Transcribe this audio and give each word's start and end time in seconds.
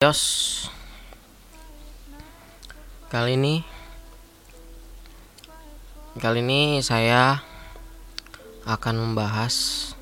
Yos 0.00 0.64
Kali 3.12 3.36
ini 3.36 3.60
Kali 6.16 6.40
ini 6.40 6.80
saya 6.80 7.44
akan 8.64 8.96
membahas 8.96 9.92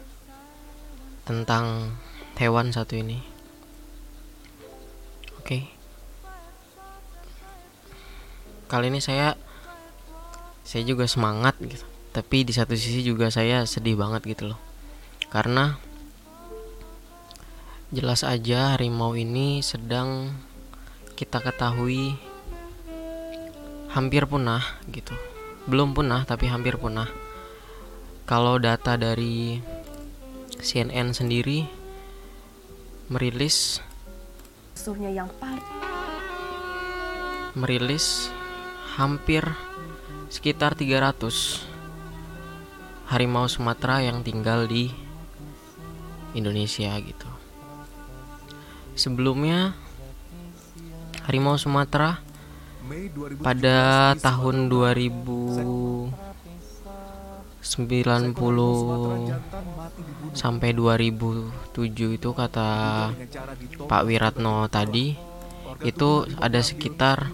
tentang 1.27 1.99
hewan 2.39 2.71
satu 2.71 2.95
ini. 2.95 3.19
Oke. 5.43 5.67
Kali 8.71 8.95
ini 8.95 9.03
saya 9.03 9.35
saya 10.63 10.87
juga 10.87 11.11
semangat 11.11 11.59
gitu. 11.59 11.83
Tapi 12.15 12.47
di 12.47 12.55
satu 12.55 12.79
sisi 12.79 13.03
juga 13.03 13.35
saya 13.35 13.67
sedih 13.67 13.99
banget 13.99 14.31
gitu 14.31 14.55
loh. 14.55 14.63
Karena 15.27 15.88
jelas 17.89 18.21
aja 18.25 18.77
harimau 18.77 19.17
ini 19.17 19.65
sedang 19.65 20.37
kita 21.17 21.41
ketahui 21.41 22.15
hampir 23.89 24.29
punah 24.29 24.61
gitu 24.93 25.17
belum 25.69 25.93
punah 25.93 26.25
tapi 26.25 26.49
hampir 26.49 26.81
punah. 26.81 27.13
Kalau 28.25 28.57
data 28.57 28.97
dari 28.97 29.61
CNN 30.65 31.13
sendiri 31.13 31.69
merilis 33.13 33.85
musuhnya 34.73 35.13
yang 35.13 35.29
paling 35.37 35.65
merilis 37.53 38.33
hampir 38.97 39.45
sekitar 40.33 40.73
300 40.73 41.69
harimau 43.13 43.45
Sumatera 43.45 44.01
yang 44.01 44.25
tinggal 44.25 44.65
di 44.65 44.89
Indonesia 46.33 46.97
gitu. 47.01 47.28
Sebelumnya 48.99 49.79
harimau 51.31 51.55
Sumatera 51.55 52.19
pada 53.47 54.11
tahun 54.19 54.67
2090 54.67 56.11
sampai 60.35 60.71
2007 60.75 62.19
itu 62.19 62.31
kata 62.35 62.71
Pak 63.87 64.03
Wiratno 64.03 64.67
tadi 64.67 65.15
itu 65.87 66.27
ada 66.43 66.59
sekitar 66.59 67.31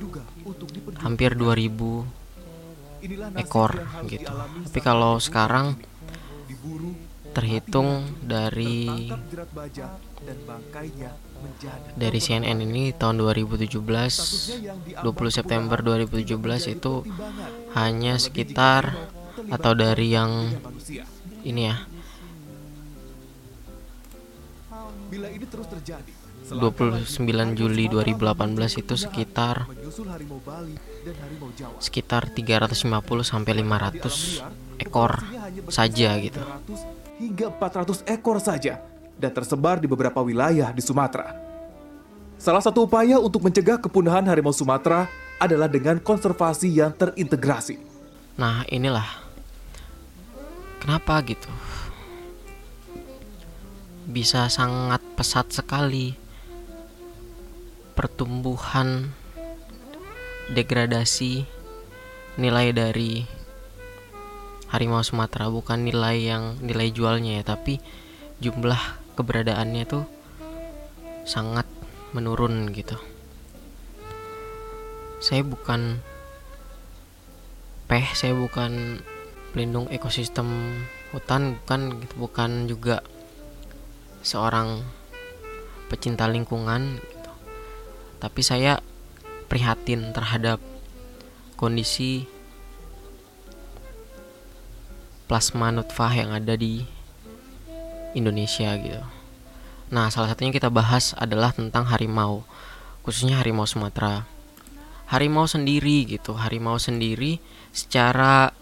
hampir 1.00 1.32
2000 1.32 3.40
ekor 3.40 3.72
gitu. 4.04 4.36
Tapi 4.68 4.80
kalau 4.84 5.16
sekarang 5.16 5.80
terhitung 7.34 8.06
dari 8.22 9.10
dari 11.94 12.18
CNN 12.20 12.58
ini 12.60 12.92
tahun 12.92 13.22
2017 13.22 15.00
20 15.00 15.04
September 15.30 15.78
2017 15.80 16.76
itu 16.76 17.06
hanya 17.78 18.18
sekitar 18.18 18.94
atau 19.50 19.72
dari 19.76 20.14
yang 20.14 20.50
ini 21.44 21.62
ya. 21.68 21.76
29 26.44 27.08
Juli 27.56 27.88
2018 27.88 28.82
itu 28.84 28.94
sekitar 29.00 29.64
sekitar 31.80 32.28
350 32.28 32.84
sampai 33.24 33.52
500 33.64 34.44
ekor 34.76 35.24
saja 35.72 36.10
gitu. 36.20 36.42
Hingga 37.16 37.46
400 37.56 38.04
ekor 38.10 38.42
saja 38.42 38.93
dan 39.18 39.30
tersebar 39.30 39.78
di 39.78 39.86
beberapa 39.86 40.20
wilayah 40.20 40.70
di 40.74 40.82
Sumatera. 40.82 41.34
Salah 42.38 42.60
satu 42.60 42.84
upaya 42.84 43.16
untuk 43.22 43.40
mencegah 43.46 43.78
kepunahan 43.80 44.26
harimau 44.26 44.52
Sumatera 44.52 45.08
adalah 45.38 45.70
dengan 45.70 45.98
konservasi 46.02 46.70
yang 46.70 46.92
terintegrasi. 46.92 47.78
Nah, 48.36 48.66
inilah 48.68 49.06
kenapa 50.82 51.22
gitu. 51.24 51.48
Bisa 54.04 54.52
sangat 54.52 55.00
pesat 55.16 55.48
sekali 55.48 56.12
pertumbuhan 57.96 59.14
degradasi 60.52 61.46
nilai 62.36 62.74
dari 62.74 63.24
harimau 64.68 65.00
Sumatera 65.06 65.46
bukan 65.48 65.86
nilai 65.86 66.18
yang 66.18 66.58
nilai 66.58 66.90
jualnya 66.90 67.40
ya 67.40 67.42
tapi 67.46 67.78
jumlah 68.42 69.03
keberadaannya 69.14 69.84
tuh 69.86 70.04
sangat 71.24 71.64
menurun 72.14 72.70
gitu 72.70 72.98
saya 75.24 75.40
bukan 75.40 75.98
peh 77.88 78.06
saya 78.12 78.36
bukan 78.36 79.00
pelindung 79.54 79.88
ekosistem 79.88 80.46
hutan 81.14 81.56
bukan 81.62 82.02
gitu 82.02 82.14
bukan 82.18 82.50
juga 82.66 83.00
seorang 84.24 84.82
pecinta 85.88 86.26
lingkungan 86.26 86.98
gitu. 86.98 87.32
tapi 88.20 88.40
saya 88.42 88.82
prihatin 89.48 90.10
terhadap 90.10 90.58
kondisi 91.54 92.26
plasma 95.24 95.72
nutfah 95.72 96.12
yang 96.12 96.34
ada 96.36 96.58
di 96.58 96.84
Indonesia 98.14 98.72
gitu. 98.78 99.04
Nah, 99.92 100.08
salah 100.08 100.32
satunya 100.32 100.50
kita 100.54 100.72
bahas 100.72 101.12
adalah 101.14 101.52
tentang 101.52 101.86
harimau, 101.86 102.42
khususnya 103.04 103.38
harimau 103.38 103.68
Sumatera. 103.68 104.24
Harimau 105.06 105.44
sendiri 105.44 106.08
gitu, 106.08 106.34
harimau 106.34 106.80
sendiri 106.80 107.38
secara 107.70 108.56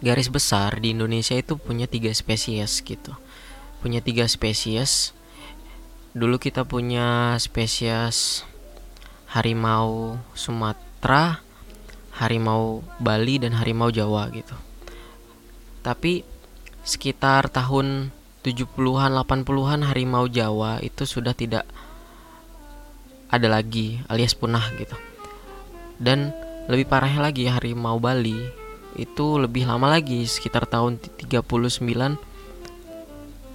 garis 0.00 0.32
besar 0.32 0.80
di 0.80 0.96
Indonesia 0.96 1.36
itu 1.36 1.60
punya 1.60 1.84
tiga 1.84 2.08
spesies 2.16 2.80
gitu. 2.80 3.12
Punya 3.84 4.00
tiga 4.00 4.24
spesies. 4.24 5.12
Dulu 6.16 6.40
kita 6.40 6.64
punya 6.66 7.36
spesies 7.36 8.42
harimau 9.30 10.18
Sumatera, 10.34 11.44
harimau 12.18 12.82
Bali 12.98 13.38
dan 13.38 13.54
harimau 13.54 13.92
Jawa 13.94 14.26
gitu. 14.34 14.56
Tapi 15.84 16.26
sekitar 16.82 17.52
tahun 17.52 18.10
70-an 18.40 19.12
80-an 19.20 19.84
harimau 19.84 20.24
Jawa 20.24 20.80
itu 20.80 21.04
sudah 21.04 21.36
tidak 21.36 21.68
ada 23.28 23.46
lagi 23.46 24.00
alias 24.08 24.32
punah 24.32 24.64
gitu. 24.80 24.96
Dan 26.00 26.32
lebih 26.66 26.88
parahnya 26.88 27.20
lagi 27.20 27.44
harimau 27.46 28.00
Bali 28.00 28.36
itu 28.96 29.26
lebih 29.38 29.68
lama 29.68 29.92
lagi 29.92 30.24
sekitar 30.24 30.64
tahun 30.66 30.98
39 30.98 31.40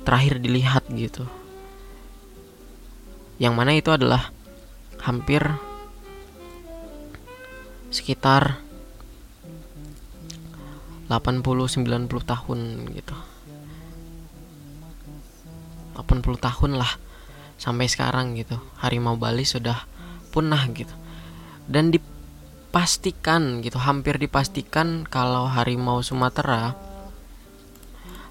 terakhir 0.05 0.33
dilihat 0.37 0.85
gitu. 0.93 1.25
Yang 3.41 3.53
mana 3.57 3.71
itu 3.75 3.89
adalah 3.91 4.31
hampir 5.01 5.43
sekitar 7.89 8.61
80 11.09 11.41
90 11.41 12.09
tahun 12.09 12.59
gitu. 12.95 13.34
80 15.95 16.37
tahun 16.37 16.71
lah 16.75 16.99
sampai 17.55 17.87
sekarang 17.87 18.35
gitu. 18.35 18.59
Harimau 18.83 19.15
Bali 19.15 19.47
sudah 19.47 19.87
punah 20.35 20.67
gitu. 20.75 20.91
Dan 21.65 21.89
dipastikan 21.95 23.63
gitu 23.63 23.79
hampir 23.79 24.19
dipastikan 24.19 25.07
kalau 25.07 25.47
harimau 25.47 26.03
Sumatera 26.03 26.75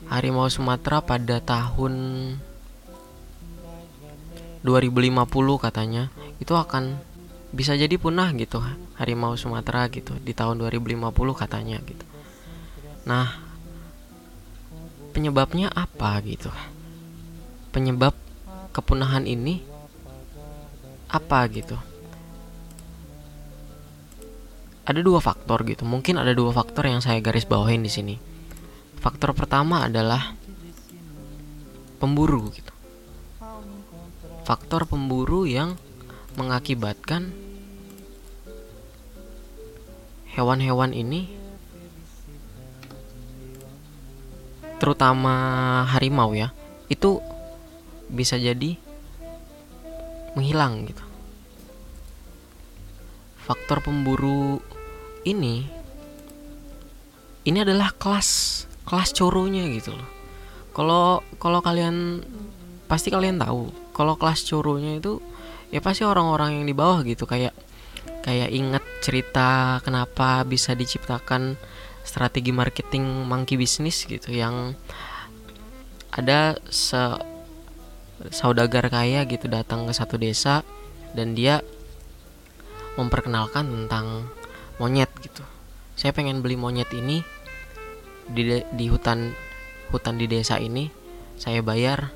harimau 0.09 0.53
Sumatera 0.53 1.01
pada 1.01 1.41
tahun 1.41 1.95
2050 4.65 5.65
katanya 5.65 6.09
itu 6.41 6.53
akan 6.57 6.97
bisa 7.55 7.77
jadi 7.77 7.95
punah 8.01 8.33
gitu 8.37 8.61
harimau 9.01 9.37
Sumatera 9.37 9.89
gitu 9.93 10.17
di 10.21 10.33
tahun 10.37 10.61
2050 10.61 11.13
katanya 11.37 11.79
gitu. 11.85 12.05
Nah 13.09 13.29
penyebabnya 15.15 15.71
apa 15.71 16.19
gitu 16.27 16.51
penyebab 17.75 18.15
kepunahan 18.71 19.27
ini 19.27 19.59
apa 21.11 21.43
gitu? 21.51 21.75
Ada 24.87 25.03
dua 25.03 25.19
faktor 25.19 25.67
gitu. 25.67 25.83
Mungkin 25.83 26.23
ada 26.23 26.31
dua 26.31 26.55
faktor 26.55 26.87
yang 26.87 27.03
saya 27.03 27.19
garis 27.19 27.43
bawahin 27.43 27.83
di 27.83 27.91
sini. 27.91 28.15
Faktor 29.03 29.35
pertama 29.35 29.91
adalah 29.91 30.39
pemburu 31.99 32.55
gitu. 32.55 32.71
Faktor 34.47 34.87
pemburu 34.87 35.51
yang 35.51 35.75
mengakibatkan 36.39 37.35
hewan-hewan 40.35 40.95
ini 40.95 41.31
terutama 44.83 45.35
harimau 45.95 46.35
ya 46.35 46.51
itu 46.93 47.23
bisa 48.11 48.37
jadi 48.37 48.77
menghilang 50.35 50.89
gitu. 50.89 51.05
Faktor 53.45 53.85
pemburu 53.85 54.59
ini 55.25 55.69
ini 57.45 57.59
adalah 57.61 57.93
kelas 57.93 58.65
kelas 58.89 59.13
coronya 59.17 59.69
gitu 59.73 59.93
loh. 59.93 60.11
Kalau 60.75 61.23
kalau 61.39 61.61
kalian 61.61 62.25
pasti 62.89 63.09
kalian 63.09 63.41
tahu 63.41 63.73
kalau 63.97 64.19
kelas 64.19 64.45
coronya 64.45 65.01
itu 65.01 65.23
ya 65.73 65.81
pasti 65.81 66.05
orang-orang 66.05 66.61
yang 66.61 66.67
di 66.69 66.75
bawah 66.77 67.01
gitu 67.07 67.25
kayak 67.25 67.55
kayak 68.25 68.51
inget 68.53 68.85
cerita 69.01 69.81
kenapa 69.85 70.45
bisa 70.45 70.77
diciptakan 70.77 71.57
strategi 72.05 72.53
marketing 72.53 73.05
monkey 73.25 73.57
business 73.57 74.05
gitu 74.05 74.33
yang 74.33 74.77
ada 76.13 76.61
se 76.69 77.01
saudagar 78.33 78.89
kaya 78.89 79.25
gitu 79.29 79.51
datang 79.51 79.85
ke 79.85 79.93
satu 79.93 80.17
desa 80.17 80.65
dan 81.13 81.37
dia 81.37 81.61
memperkenalkan 82.97 83.67
tentang 83.67 84.31
monyet 84.79 85.11
gitu. 85.21 85.43
Saya 85.99 86.15
pengen 86.15 86.41
beli 86.41 86.55
monyet 86.55 86.89
ini 86.95 87.21
di 88.25 88.65
di 88.73 88.87
hutan 88.89 89.35
hutan 89.93 90.17
di 90.17 90.25
desa 90.25 90.57
ini 90.57 90.89
saya 91.37 91.61
bayar 91.61 92.09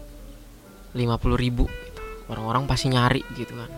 50.000 0.97 1.37
ribu 1.37 1.67
gitu. 1.69 2.01
Orang-orang 2.31 2.65
pasti 2.65 2.89
nyari 2.89 3.23
gitu 3.37 3.55
kan. 3.59 3.71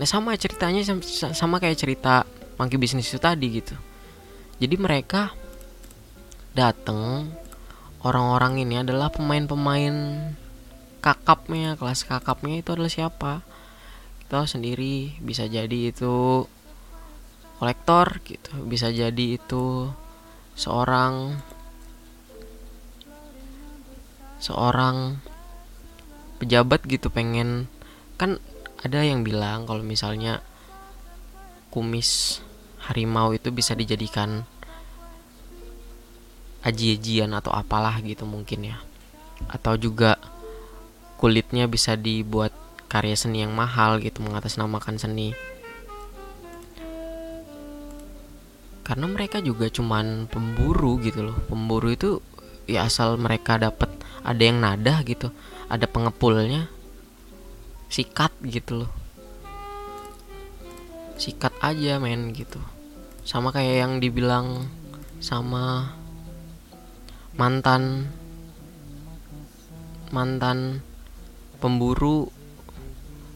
Nah 0.00 0.06
sama 0.08 0.32
ceritanya 0.38 0.80
sam- 0.86 1.04
sa- 1.04 1.36
sama 1.36 1.60
kayak 1.60 1.76
cerita 1.76 2.24
monkey 2.56 2.80
business 2.80 3.10
itu 3.12 3.20
tadi 3.20 3.46
gitu. 3.60 3.76
Jadi 4.60 4.76
mereka 4.76 5.32
datang 6.56 7.30
orang-orang 8.02 8.64
ini 8.64 8.80
adalah 8.80 9.12
pemain-pemain 9.12 9.94
kakapnya 11.00 11.74
kelas 11.80 12.04
kakapnya 12.06 12.60
itu 12.60 12.76
adalah 12.76 12.92
siapa? 12.92 13.32
Kita 14.24 14.46
sendiri 14.46 15.18
bisa 15.24 15.48
jadi 15.50 15.90
itu 15.90 16.46
kolektor 17.60 18.24
gitu 18.24 18.56
bisa 18.64 18.88
jadi 18.88 19.36
itu 19.36 19.92
seorang 20.56 21.36
seorang 24.40 25.20
pejabat 26.40 26.80
gitu 26.88 27.12
pengen 27.12 27.68
kan 28.16 28.40
ada 28.80 29.04
yang 29.04 29.20
bilang 29.20 29.68
kalau 29.68 29.84
misalnya 29.84 30.40
kumis 31.68 32.40
harimau 32.80 33.36
itu 33.36 33.52
bisa 33.52 33.76
dijadikan 33.76 34.48
aji-ajian 36.64 37.32
atau 37.32 37.52
apalah 37.52 38.00
gitu 38.04 38.24
mungkin 38.28 38.72
ya. 38.72 38.76
Atau 39.48 39.80
juga 39.80 40.20
kulitnya 41.20 41.68
bisa 41.68 42.00
dibuat 42.00 42.56
karya 42.88 43.12
seni 43.12 43.44
yang 43.44 43.52
mahal 43.52 44.00
gitu 44.00 44.24
mengatasnamakan 44.24 44.96
seni. 44.96 45.36
Karena 48.80 49.04
mereka 49.04 49.44
juga 49.44 49.68
cuman 49.68 50.24
pemburu 50.32 50.96
gitu 51.04 51.28
loh. 51.28 51.36
Pemburu 51.44 51.92
itu 51.92 52.24
ya 52.64 52.88
asal 52.88 53.20
mereka 53.20 53.60
dapat 53.60 53.92
ada 54.24 54.40
yang 54.40 54.64
nada 54.64 55.04
gitu 55.04 55.28
ada 55.70 55.86
pengepulnya 55.86 56.66
sikat 57.86 58.34
gitu 58.42 58.84
loh. 58.84 58.90
Sikat 61.20 61.52
aja 61.62 62.00
men 62.00 62.32
gitu. 62.32 62.58
Sama 63.28 63.52
kayak 63.52 63.76
yang 63.86 63.92
dibilang 64.00 64.66
sama 65.20 65.92
mantan 67.36 68.08
mantan 70.10 70.82
pemburu 71.60 72.32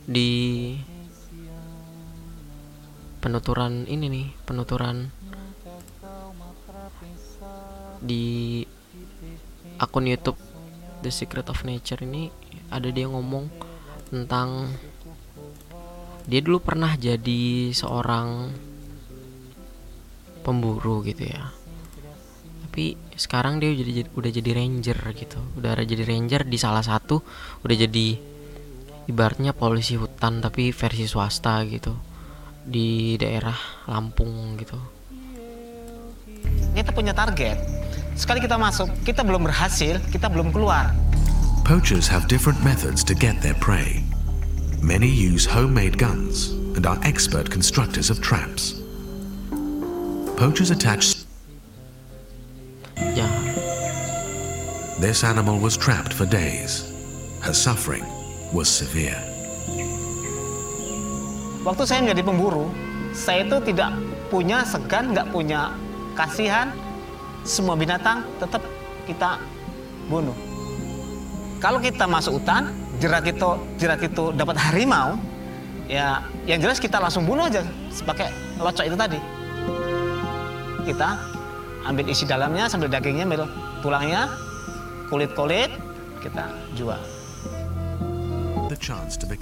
di 0.09 0.73
penuturan 3.21 3.85
ini 3.85 4.09
nih 4.09 4.26
penuturan 4.49 5.12
di 8.00 8.65
akun 9.76 10.09
YouTube 10.09 10.41
The 11.05 11.12
Secret 11.12 11.53
of 11.53 11.65
Nature 11.69 12.00
ini 12.05 12.32
ada 12.73 12.88
dia 12.88 13.05
ngomong 13.09 13.49
tentang 14.09 14.73
dia 16.25 16.41
dulu 16.41 16.65
pernah 16.65 16.97
jadi 16.97 17.69
seorang 17.77 18.49
pemburu 20.41 21.05
gitu 21.05 21.29
ya. 21.29 21.53
Tapi 22.65 22.97
sekarang 23.15 23.63
dia 23.63 23.71
udah 23.71 23.85
jadi 23.85 24.03
udah 24.11 24.31
jadi 24.31 24.51
ranger 24.55 24.99
gitu. 25.15 25.41
Udah 25.59 25.79
jadi 25.81 26.03
ranger 26.03 26.43
di 26.47 26.59
salah 26.59 26.83
satu 26.83 27.23
udah 27.63 27.77
jadi 27.77 28.19
ibaratnya 29.07 29.55
polisi 29.55 29.95
hutan 29.95 30.43
tapi 30.43 30.75
versi 30.75 31.07
swasta 31.07 31.63
gitu. 31.67 31.95
Di 32.65 33.21
daerah 33.21 33.57
Lampung 33.87 34.57
gitu. 34.57 34.79
Kita 36.75 36.91
punya 36.91 37.15
target. 37.15 37.59
Sekali 38.19 38.43
kita 38.43 38.59
masuk 38.59 38.91
kita 39.07 39.23
belum 39.23 39.47
berhasil 39.47 39.99
kita 40.11 40.27
belum 40.31 40.51
keluar. 40.51 40.91
Poachers 41.65 42.05
have 42.11 42.29
different 42.29 42.61
methods 42.61 43.01
to 43.07 43.17
get 43.17 43.41
their 43.41 43.57
prey. 43.57 44.05
Many 44.85 45.09
use 45.09 45.49
homemade 45.49 45.97
guns 45.97 46.53
and 46.77 46.85
are 46.85 47.01
expert 47.01 47.49
constructors 47.49 48.13
of 48.13 48.21
traps. 48.21 48.77
Poachers 50.37 50.69
attach 50.69 51.14
ya 53.15 53.27
this 55.01 55.25
animal 55.25 55.59
was 55.59 55.75
trapped 55.77 56.13
for 56.13 56.27
days. 56.27 56.91
Her 57.45 57.53
suffering 57.53 58.07
was 58.55 58.71
severe. 58.71 59.35
waktu 61.65 61.83
saya 61.89 62.05
menjadi 62.05 62.23
pemburu 62.29 62.69
saya 63.17 63.49
itu 63.49 63.57
tidak 63.73 63.97
punya 64.29 64.63
segan 64.69 65.17
nggak 65.17 65.33
punya 65.33 65.73
kasihan 66.13 66.69
semua 67.43 67.73
binatang 67.75 68.21
tetap 68.37 68.61
kita 69.09 69.41
bunuh 70.13 70.37
kalau 71.59 71.81
kita 71.81 72.05
masuk 72.05 72.37
hutan 72.37 72.69
jerat 73.01 73.25
itu 73.25 73.51
jerat 73.81 74.01
itu 74.05 74.31
dapat 74.37 74.61
harimau 74.61 75.17
ya 75.89 76.21
yang 76.45 76.61
jelas 76.61 76.77
kita 76.77 77.01
langsung 77.01 77.25
bunuh 77.25 77.49
aja 77.49 77.65
pakai 78.05 78.29
locok 78.61 78.85
itu 78.85 78.97
tadi 78.97 79.19
kita 80.85 81.17
ambil 81.85 82.09
isi 82.09 82.25
dalamnya 82.25 82.67
sambil 82.67 82.89
dagingnya 82.89 83.29
ambil 83.29 83.49
tulangnya 83.85 84.33
kulit-kulit 85.09 85.69
kita 86.25 86.49
jual. 86.77 87.01
The 88.73 88.79
chance 88.81 89.21
to 89.21 89.29
be 89.29 89.37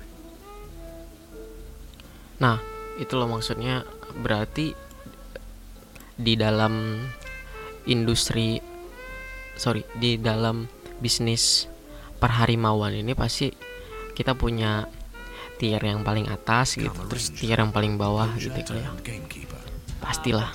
Nah, 2.42 2.58
itu 2.98 3.14
loh 3.14 3.30
maksudnya. 3.30 3.86
Berarti 4.18 4.74
di 6.18 6.34
dalam 6.34 6.98
industri 7.86 8.58
sorry, 9.54 9.86
di 9.94 10.18
dalam 10.18 10.66
bisnis 10.98 11.70
perharimauan 12.18 12.98
ini 12.98 13.14
pasti 13.14 13.50
kita 14.12 14.34
punya 14.34 14.86
tier 15.56 15.78
yang 15.78 16.02
paling 16.02 16.26
atas 16.26 16.74
gitu, 16.74 16.92
terus 17.06 17.30
tier 17.30 17.54
yang 17.54 17.70
paling 17.70 17.94
bawah 17.94 18.26
gitu 18.34 18.74
ya. 18.74 18.90
Pastilah. 20.02 20.50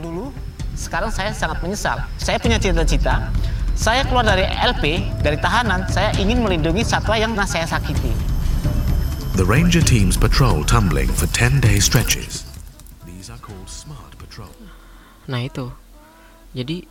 Dulu, 0.00 0.32
sekarang 0.78 1.10
saya 1.10 1.34
sangat 1.34 1.58
menyesal. 1.58 1.98
Saya 2.22 2.38
punya 2.38 2.62
cita-cita, 2.62 3.34
saya 3.74 4.06
keluar 4.06 4.22
dari 4.22 4.46
LP, 4.46 5.02
dari 5.18 5.34
tahanan, 5.42 5.90
saya 5.90 6.14
ingin 6.22 6.38
melindungi 6.38 6.86
satwa 6.86 7.18
yang 7.18 7.34
pernah 7.34 7.50
saya 7.50 7.66
sakiti. 7.66 8.14
The 9.34 9.42
ranger 9.42 9.82
teams 9.82 10.14
patrol 10.14 10.62
tumbling 10.62 11.10
for 11.10 11.26
10 11.26 11.58
day 11.58 11.82
stretches. 11.82 12.46
These 13.02 13.26
are 13.26 13.42
called 13.42 13.66
smart 13.66 14.14
patrol. 14.22 14.54
Nah, 15.26 15.42
itu. 15.42 15.74
Jadi 16.54 16.86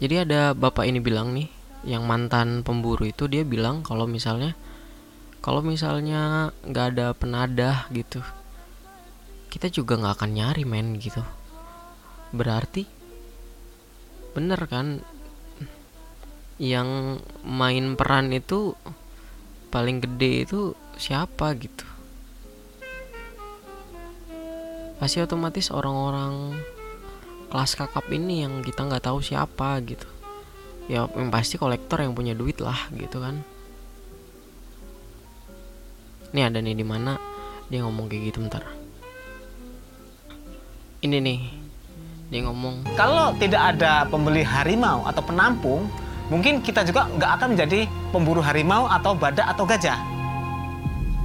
jadi 0.00 0.24
ada 0.24 0.52
bapak 0.56 0.88
ini 0.88 1.00
bilang 1.00 1.32
nih, 1.36 1.48
yang 1.84 2.04
mantan 2.04 2.60
pemburu 2.60 3.08
itu 3.08 3.24
dia 3.28 3.44
bilang 3.44 3.80
kalau 3.80 4.04
misalnya 4.04 4.52
kalau 5.40 5.64
misalnya 5.64 6.52
nggak 6.68 6.86
ada 6.96 7.06
penadah 7.16 7.88
gitu 7.92 8.20
kita 9.48 9.72
juga 9.72 9.96
nggak 9.96 10.14
akan 10.20 10.30
nyari 10.36 10.64
men 10.68 11.00
gitu 11.00 11.24
berarti? 12.30 12.86
Bener 14.34 14.60
kan? 14.70 15.02
Yang 16.60 17.22
main 17.42 17.96
peran 17.96 18.30
itu 18.30 18.76
paling 19.70 20.02
gede 20.02 20.44
itu 20.44 20.60
siapa 20.98 21.54
gitu? 21.56 21.86
Pasti 25.00 25.24
otomatis 25.24 25.72
orang-orang 25.72 26.60
kelas 27.48 27.72
kakap 27.74 28.06
ini 28.12 28.44
yang 28.44 28.60
kita 28.60 28.84
nggak 28.84 29.08
tahu 29.08 29.24
siapa 29.24 29.80
gitu. 29.82 30.06
Ya 30.86 31.08
yang 31.16 31.32
pasti 31.32 31.56
kolektor 31.56 32.04
yang 32.04 32.12
punya 32.12 32.36
duit 32.36 32.60
lah 32.60 32.76
gitu 32.92 33.18
kan. 33.18 33.40
Ini 36.30 36.46
ada 36.46 36.62
nih 36.62 36.76
di 36.78 36.86
mana 36.86 37.18
dia 37.72 37.82
ngomong 37.82 38.06
kayak 38.06 38.22
gitu 38.30 38.38
bentar. 38.44 38.62
Ini 41.00 41.16
nih 41.16 41.40
dia 42.30 42.46
ngomong 42.46 42.86
Kalau 42.94 43.34
tidak 43.36 43.74
ada 43.76 44.06
pembeli 44.06 44.46
harimau 44.46 45.02
atau 45.02 45.22
penampung, 45.22 45.90
mungkin 46.30 46.62
kita 46.62 46.86
juga 46.86 47.10
nggak 47.10 47.30
akan 47.36 47.48
menjadi 47.58 47.90
pemburu 48.14 48.40
harimau 48.40 48.86
atau 48.86 49.18
badak 49.18 49.50
atau 49.50 49.66
gajah. 49.66 49.98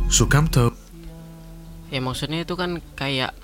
Sukamto. 0.10 0.74
Ya 1.94 2.02
maksudnya 2.02 2.42
itu 2.42 2.58
kan 2.58 2.82
kayak 2.98 3.38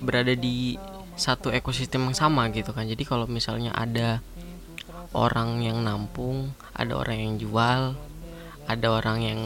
berada 0.00 0.32
di 0.32 0.80
satu 1.16 1.52
ekosistem 1.52 2.08
yang 2.08 2.16
sama 2.16 2.48
gitu 2.52 2.72
kan. 2.72 2.88
Jadi 2.88 3.04
kalau 3.04 3.28
misalnya 3.28 3.72
ada 3.76 4.24
orang 5.16 5.64
yang 5.64 5.80
nampung 5.80 6.52
ada 6.76 6.92
orang 6.92 7.16
yang 7.16 7.34
jual 7.40 7.96
ada 8.68 8.86
orang 8.92 9.18
yang 9.24 9.40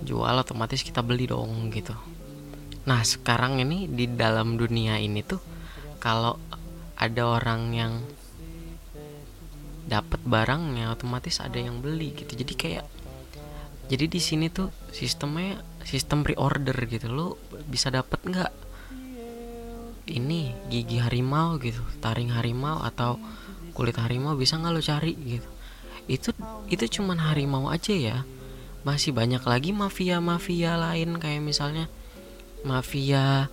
jual 0.00 0.34
otomatis 0.36 0.80
kita 0.80 1.04
beli 1.04 1.28
dong 1.28 1.68
gitu 1.68 1.92
nah 2.84 3.00
sekarang 3.00 3.60
ini 3.64 3.88
di 3.88 4.04
dalam 4.12 4.60
dunia 4.60 5.00
ini 5.00 5.24
tuh 5.24 5.40
kalau 6.04 6.36
ada 7.00 7.22
orang 7.24 7.62
yang 7.72 7.92
dapat 9.84 10.20
barangnya 10.24 10.92
otomatis 10.92 11.40
ada 11.44 11.60
yang 11.60 11.84
beli 11.84 12.16
gitu. 12.16 12.32
Jadi 12.32 12.54
kayak 12.56 12.84
jadi 13.84 14.08
di 14.08 14.20
sini 14.20 14.48
tuh 14.48 14.72
sistemnya 14.90 15.60
sistem 15.84 16.24
pre-order 16.24 16.76
gitu. 16.88 17.12
Lo 17.12 17.36
bisa 17.68 17.92
dapat 17.92 18.20
nggak 18.24 18.52
ini 20.04 20.52
gigi 20.68 21.00
harimau 21.00 21.56
gitu 21.60 21.80
taring 22.04 22.32
harimau 22.32 22.84
atau 22.84 23.16
kulit 23.72 23.96
harimau 23.96 24.36
bisa 24.36 24.56
nggak 24.56 24.72
lo 24.72 24.80
cari 24.80 25.12
gitu? 25.16 25.48
Itu 26.08 26.30
itu 26.72 27.00
cuman 27.00 27.20
harimau 27.20 27.68
aja 27.68 27.92
ya. 27.92 28.16
Masih 28.84 29.16
banyak 29.16 29.40
lagi 29.44 29.72
mafia 29.72 30.20
mafia 30.20 30.76
lain 30.76 31.16
kayak 31.20 31.40
misalnya 31.44 31.88
mafia. 32.64 33.48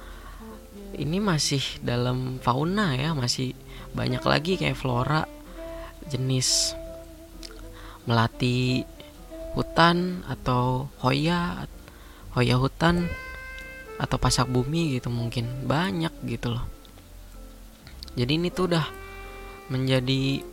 Ini 0.92 1.24
masih 1.24 1.64
dalam 1.84 2.40
fauna 2.44 2.96
ya 2.96 3.16
masih 3.16 3.56
banyak 3.96 4.24
lagi 4.24 4.60
kayak 4.60 4.80
flora 4.80 5.24
jenis 6.08 6.76
melati 8.04 8.84
hutan 9.56 10.24
atau 10.28 10.88
hoya 11.04 11.68
hoya 12.36 12.56
hutan 12.56 13.08
atau 14.00 14.18
pasak 14.18 14.50
bumi 14.50 14.98
gitu 14.98 15.14
mungkin. 15.14 15.68
Banyak 15.68 16.12
gitu 16.26 16.58
loh. 16.58 16.66
Jadi 18.18 18.32
ini 18.36 18.50
tuh 18.52 18.72
udah 18.72 18.86
menjadi 19.72 20.44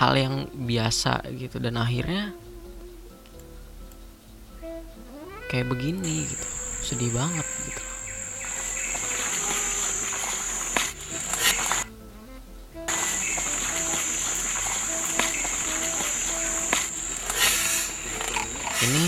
hal 0.00 0.12
yang 0.16 0.34
biasa 0.54 1.28
gitu. 1.36 1.60
Dan 1.60 1.76
akhirnya 1.76 2.32
kayak 5.50 5.66
begini 5.66 6.30
gitu. 6.30 6.46
Sedih 6.86 7.10
banget 7.10 7.42
gitu. 7.66 7.82
Ini 18.80 19.04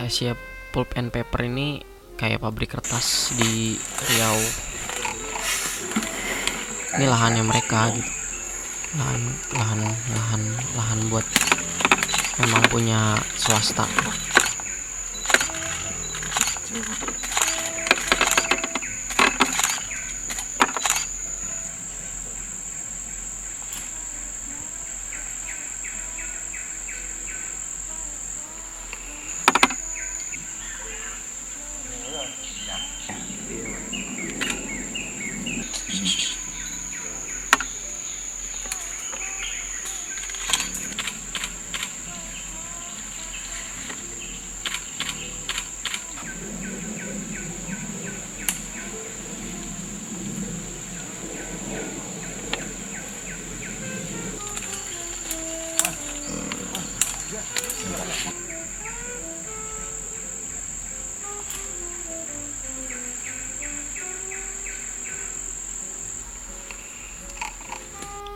Asia 0.00 0.32
Pulp 0.72 0.96
and 0.96 1.12
Paper 1.12 1.44
ini 1.44 1.84
kayak 2.16 2.40
pabrik 2.40 2.72
kertas 2.72 3.36
di 3.36 3.76
Riau. 4.08 4.40
Ini 6.96 7.06
lahannya 7.06 7.44
mereka 7.44 7.92
gitu 7.94 8.19
lahan 8.90 9.22
lahan 9.54 9.80
lahan 10.10 10.42
lahan 10.74 10.98
buat 11.14 11.26
memang 12.42 12.62
punya 12.66 13.14
swasta 13.38 13.86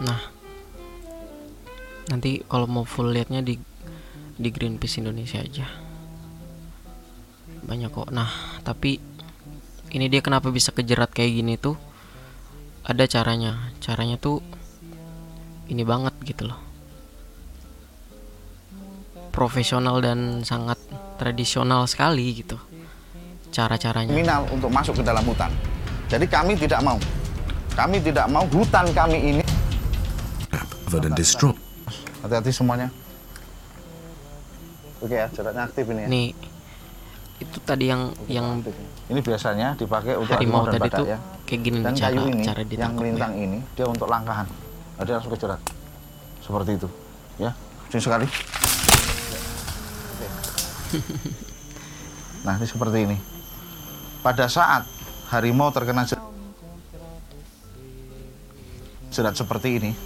Nah, 0.05 0.21
nanti 2.13 2.45
kalau 2.45 2.69
mau 2.69 2.85
full 2.85 3.11
liatnya 3.11 3.41
di 3.41 3.57
di 4.35 4.49
Greenpeace 4.51 5.01
Indonesia 5.01 5.41
aja. 5.41 5.67
Banyak 7.65 7.91
kok. 7.91 8.13
Nah, 8.13 8.61
tapi 8.61 9.01
ini 9.95 10.07
dia 10.11 10.21
kenapa 10.21 10.51
bisa 10.53 10.75
kejerat 10.75 11.15
kayak 11.15 11.33
gini 11.33 11.55
tuh? 11.57 11.79
Ada 12.85 13.09
caranya. 13.09 13.73
Caranya 13.81 14.21
tuh 14.21 14.45
ini 15.73 15.81
banget 15.87 16.13
gitu 16.27 16.51
loh. 16.51 16.61
Profesional 19.33 19.99
dan 20.05 20.45
sangat 20.45 20.77
tradisional 21.17 21.89
sekali 21.89 22.27
gitu. 22.37 22.61
Cara-caranya. 23.55 24.11
kriminal 24.11 24.43
untuk 24.51 24.69
masuk 24.69 24.99
ke 24.99 25.03
dalam 25.07 25.23
hutan. 25.23 25.51
Jadi 26.11 26.27
kami 26.27 26.59
tidak 26.59 26.83
mau. 26.83 26.99
Kami 27.75 28.03
tidak 28.03 28.27
mau 28.31 28.45
hutan 28.51 28.87
kami 28.91 29.19
ini. 29.35 29.54
Trap 30.95 31.11
and 31.11 31.19
destroy. 31.19 31.51
Hati-hati 32.23 32.55
semuanya. 32.55 32.87
Oke 35.03 35.19
ya, 35.19 35.27
jeratnya 35.27 35.67
aktif 35.67 35.91
ini 35.91 36.07
ya. 36.07 36.09
Nih 36.09 36.27
itu 37.43 37.59
tadi 37.67 37.91
yang 37.91 38.15
yang 38.31 38.63
Aktif 38.63 38.79
ini. 39.11 39.21
Biasanya 39.27 39.75
dipakai 39.75 40.15
untuk 40.15 40.39
harimau 40.39 40.63
harimau 40.63 40.71
dan 40.71 40.79
tadi 40.79 40.87
badak 40.87 41.03
ya. 41.03 41.19
kayak 41.45 41.61
gini 41.67 41.79
Dan 41.83 41.93
cara 41.99 42.15
kayu 42.15 42.31
ini 42.31 42.43
cara 42.47 42.63
yang 42.63 42.95
melintang 42.95 43.35
ini 43.35 43.59
dia 43.75 43.87
untuk 43.91 44.07
langkahan. 44.07 44.47
Nah, 44.95 45.03
dia 45.03 45.19
langsung 45.19 45.35
kejerat. 45.35 45.59
Seperti 46.39 46.71
itu. 46.79 46.89
Ya, 47.43 47.51
sini 47.91 48.03
sekali. 48.03 48.27
Nah, 52.45 52.61
ini 52.61 52.69
seperti 52.69 53.09
ini. 53.09 53.17
Pada 54.21 54.45
saat 54.53 54.85
harimau 55.33 55.73
terkena 55.73 56.05
jerat, 56.05 56.29
jerat 59.09 59.33
seperti 59.33 59.81
ini, 59.81 59.97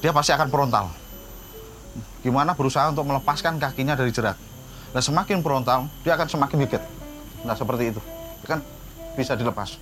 dia 0.00 0.10
pasti 0.10 0.32
akan 0.32 0.48
frontal. 0.48 0.86
Gimana 2.20 2.52
berusaha 2.52 2.88
untuk 2.92 3.08
melepaskan 3.08 3.56
kakinya 3.56 3.96
dari 3.96 4.12
jerat. 4.12 4.36
Nah, 4.90 5.00
semakin 5.00 5.40
frontal, 5.40 5.88
dia 6.02 6.18
akan 6.18 6.28
semakin 6.28 6.56
gigit. 6.66 6.82
Nah, 7.46 7.54
seperti 7.54 7.94
itu. 7.94 8.00
Kan 8.44 8.60
bisa 9.14 9.36
dilepas. 9.36 9.76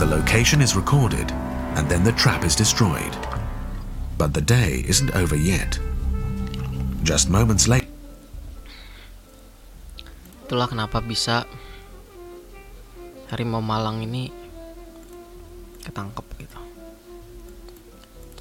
The 0.00 0.08
location 0.08 0.64
is 0.64 0.72
recorded, 0.72 1.28
and 1.76 1.86
then 1.86 2.02
the 2.02 2.14
trap 2.16 2.42
is 2.42 2.56
destroyed. 2.56 3.12
But 4.16 4.32
the 4.32 4.42
day 4.42 4.86
isn't 4.88 5.12
over 5.12 5.36
yet. 5.36 5.76
Just 7.02 7.28
moments 7.28 7.66
later, 7.66 7.92
Itulah 10.52 10.68
kenapa 10.68 11.00
bisa 11.00 11.48
harimau 13.32 13.64
Malang 13.64 14.04
ini 14.04 14.28
ketangkep 15.80 16.26
gitu. 16.44 16.61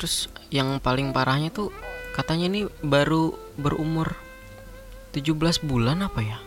Terus 0.02 0.34
yang 0.50 0.82
paling 0.82 1.14
parahnya 1.14 1.54
tuh 1.54 1.70
katanya 2.18 2.50
ini 2.50 2.66
baru 2.82 3.38
berumur 3.54 4.18
17 5.14 5.62
bulan 5.62 6.02
apa 6.02 6.26
ya? 6.26 6.42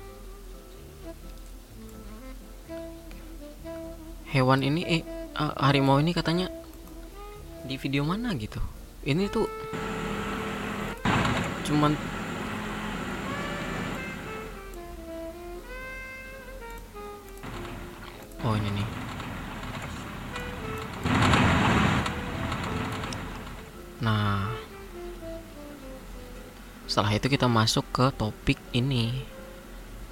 Hewan 4.34 4.66
ini 4.66 4.82
eh 4.82 5.06
eh, 5.06 5.54
harimau 5.62 6.02
ini 6.02 6.10
katanya 6.10 6.50
di 7.62 7.78
video 7.78 8.02
mana 8.02 8.34
gitu. 8.34 8.58
Ini 9.06 9.30
tuh 9.30 9.46
cuman 11.62 11.94
Oh 18.42 18.58
ini 18.58 18.82
nih. 18.82 19.03
Setelah 26.94 27.18
itu 27.18 27.26
kita 27.26 27.50
masuk 27.50 27.82
ke 27.90 28.06
topik 28.14 28.54
ini. 28.70 29.26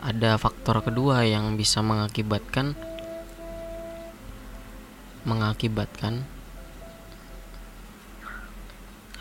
Ada 0.02 0.34
faktor 0.34 0.82
kedua 0.82 1.22
yang 1.22 1.54
bisa 1.54 1.78
mengakibatkan 1.78 2.74
mengakibatkan 5.22 6.26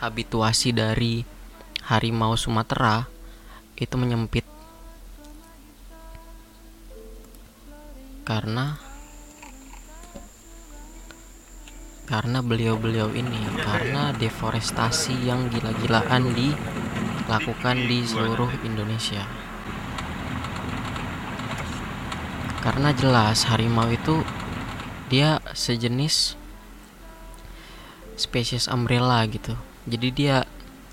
habituasi 0.02 0.74
dari 0.74 1.22
harimau 1.86 2.34
Sumatera 2.34 3.06
itu 3.78 3.94
menyempit 3.94 4.42
karena 8.26 8.82
karena 12.10 12.42
beliau-beliau 12.42 13.14
ini 13.14 13.38
karena 13.62 14.10
deforestasi 14.18 15.30
yang 15.30 15.46
gila-gilaan 15.54 16.26
dilakukan 17.32 17.88
di 17.88 18.04
seluruh 18.04 18.52
Indonesia. 18.68 19.24
Karena 22.60 22.92
jelas 22.92 23.48
harimau 23.48 23.88
itu 23.88 24.20
dia 25.08 25.40
sejenis 25.56 26.36
spesies 28.20 28.68
umbrella 28.68 29.24
gitu. 29.32 29.56
Jadi 29.88 30.08
dia 30.12 30.44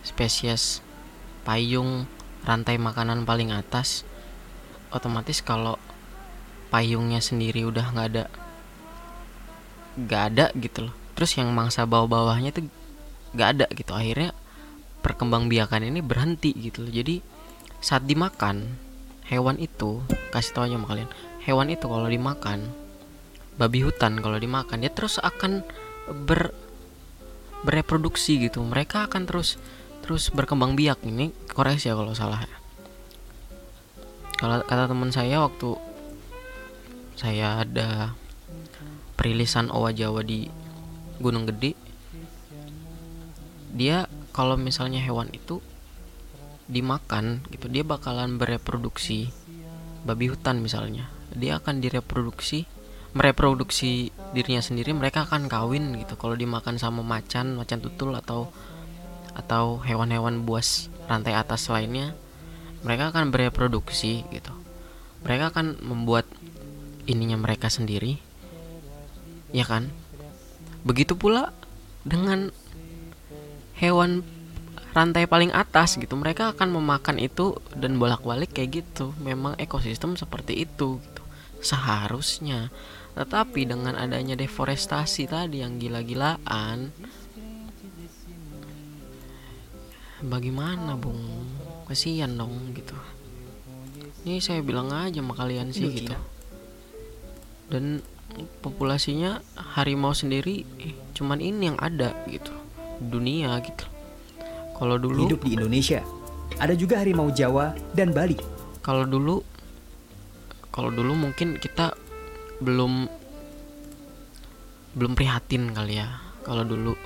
spesies 0.06 0.78
payung 1.42 2.06
rantai 2.46 2.78
makanan 2.78 3.26
paling 3.26 3.50
atas. 3.50 4.06
Otomatis 4.94 5.42
kalau 5.42 5.74
payungnya 6.70 7.18
sendiri 7.18 7.66
udah 7.66 7.90
nggak 7.90 8.08
ada 8.14 8.24
nggak 9.98 10.22
ada 10.22 10.46
gitu 10.54 10.86
loh. 10.86 10.94
Terus 11.18 11.34
yang 11.34 11.50
mangsa 11.50 11.82
bawah-bawahnya 11.82 12.54
tuh 12.54 12.70
nggak 13.34 13.48
ada 13.58 13.66
gitu. 13.74 13.90
Akhirnya 13.90 14.37
perkembangbiakan 15.08 15.88
ini 15.88 16.04
berhenti 16.04 16.52
gitu 16.52 16.84
loh. 16.84 16.92
Jadi 16.92 17.24
saat 17.80 18.04
dimakan 18.04 18.76
hewan 19.32 19.56
itu 19.56 20.04
kasih 20.28 20.52
tau 20.52 20.68
aja 20.68 20.76
sama 20.76 20.84
kalian 20.92 21.08
hewan 21.48 21.72
itu 21.72 21.88
kalau 21.88 22.08
dimakan 22.10 22.68
babi 23.56 23.80
hutan 23.80 24.20
kalau 24.20 24.36
dimakan 24.36 24.84
dia 24.84 24.92
terus 24.92 25.16
akan 25.16 25.64
ber 26.28 26.52
bereproduksi 27.64 28.36
gitu. 28.44 28.60
Mereka 28.60 29.08
akan 29.08 29.24
terus 29.24 29.56
terus 30.04 30.28
berkembang 30.28 30.76
biak. 30.76 31.00
Ini 31.02 31.32
koreksi 31.56 31.88
ya 31.88 31.96
kalau 31.96 32.12
salah 32.12 32.44
ya. 32.44 32.56
Kalau 34.38 34.62
kata 34.62 34.86
teman 34.86 35.10
saya 35.10 35.42
waktu 35.42 35.74
saya 37.18 37.66
ada 37.66 38.14
perilisan 39.18 39.72
owa 39.74 39.90
jawa 39.90 40.22
di 40.22 40.46
Gunung 41.18 41.50
Gede 41.50 41.74
dia 43.74 44.07
kalau 44.38 44.54
misalnya 44.54 45.02
hewan 45.02 45.26
itu 45.34 45.58
dimakan 46.70 47.42
gitu 47.50 47.66
dia 47.66 47.82
bakalan 47.82 48.38
bereproduksi 48.38 49.34
babi 50.06 50.30
hutan 50.30 50.62
misalnya. 50.62 51.10
Dia 51.34 51.58
akan 51.58 51.82
direproduksi 51.82 52.70
mereproduksi 53.18 54.14
dirinya 54.30 54.62
sendiri 54.62 54.94
mereka 54.94 55.26
akan 55.26 55.50
kawin 55.50 55.90
gitu. 55.98 56.14
Kalau 56.14 56.38
dimakan 56.38 56.78
sama 56.78 57.02
macan 57.02 57.58
macan 57.58 57.82
tutul 57.82 58.14
atau 58.14 58.54
atau 59.34 59.82
hewan-hewan 59.82 60.46
buas 60.46 60.86
rantai 61.10 61.34
atas 61.34 61.66
lainnya 61.66 62.14
mereka 62.86 63.10
akan 63.10 63.34
bereproduksi 63.34 64.22
gitu. 64.30 64.54
Mereka 65.26 65.50
akan 65.50 65.82
membuat 65.82 66.30
ininya 67.10 67.42
mereka 67.42 67.66
sendiri 67.66 68.22
ya 69.50 69.66
kan? 69.66 69.90
Begitu 70.86 71.18
pula 71.18 71.50
dengan 72.06 72.54
hewan 73.78 74.26
rantai 74.92 75.30
paling 75.30 75.54
atas 75.54 75.94
gitu 75.94 76.18
mereka 76.18 76.50
akan 76.50 76.74
memakan 76.74 77.22
itu 77.22 77.54
dan 77.78 78.02
bolak-balik 78.02 78.50
kayak 78.50 78.82
gitu. 78.82 79.14
Memang 79.22 79.54
ekosistem 79.56 80.18
seperti 80.18 80.66
itu 80.66 80.98
gitu 80.98 81.22
seharusnya. 81.62 82.74
Tetapi 83.14 83.66
dengan 83.66 83.94
adanya 83.94 84.34
deforestasi 84.38 85.30
tadi 85.30 85.62
yang 85.62 85.78
gila-gilaan 85.78 86.90
bagaimana 90.22 90.98
bung? 90.98 91.46
Kasihan 91.86 92.34
dong 92.34 92.74
gitu. 92.74 92.98
Ini 94.26 94.42
saya 94.42 94.60
bilang 94.60 94.90
aja 94.92 95.22
sama 95.22 95.32
kalian 95.38 95.70
sih 95.70 95.88
gitu. 95.88 96.14
Dan 97.70 98.02
populasinya 98.60 99.40
harimau 99.78 100.12
sendiri 100.12 100.66
eh, 100.82 100.94
cuman 101.16 101.40
ini 101.40 101.72
yang 101.72 101.78
ada 101.80 102.12
gitu 102.28 102.57
dunia 102.98 103.58
gitu 103.62 103.86
kalau 104.78 104.94
dulu 104.94 105.26
Hidup 105.26 105.42
di 105.42 105.58
Indonesia. 105.58 106.00
Ada 106.62 106.78
juga 106.78 107.02
harimau 107.02 107.28
Jawa 107.34 107.74
dan 107.92 108.14
Bali. 108.14 108.38
kalau 108.78 109.04
dulu 109.04 109.44
kalau 110.72 110.88
dulu 110.88 111.12
mungkin 111.12 111.60
kita 111.60 111.92
belum 112.64 113.04
belum 114.96 115.12
prihatin 115.12 115.76
kali 115.76 116.00
ya 116.00 116.08
kalau 116.46 116.64
dulu 116.64 116.96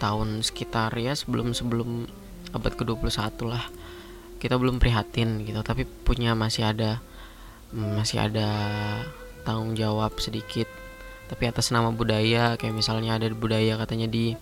tahun 0.00 0.40
sekitar 0.40 0.94
ya 0.96 1.12
sebelum 1.12 1.52
sebelum 1.52 2.08
abad 2.56 2.72
ke-21 2.80 3.12
lah 3.44 3.60
kita 4.40 4.56
belum 4.56 4.80
prihatin 4.80 5.44
gitu 5.44 5.60
tapi 5.60 5.84
punya 5.84 6.32
masih 6.32 6.72
ada 6.72 7.04
masih 7.76 8.24
ada 8.24 8.48
tanggung 9.44 9.76
jawab 9.76 10.16
sedikit 10.16 10.70
tapi 11.28 11.44
atas 11.44 11.68
nama 11.68 11.92
budaya 11.92 12.56
kayak 12.56 12.72
misalnya 12.72 13.20
ada 13.20 13.28
budaya 13.36 13.76
katanya 13.76 14.08
di 14.08 14.32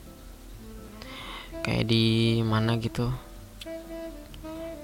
kayak 1.66 1.84
di 1.90 2.38
mana 2.46 2.78
gitu 2.78 3.10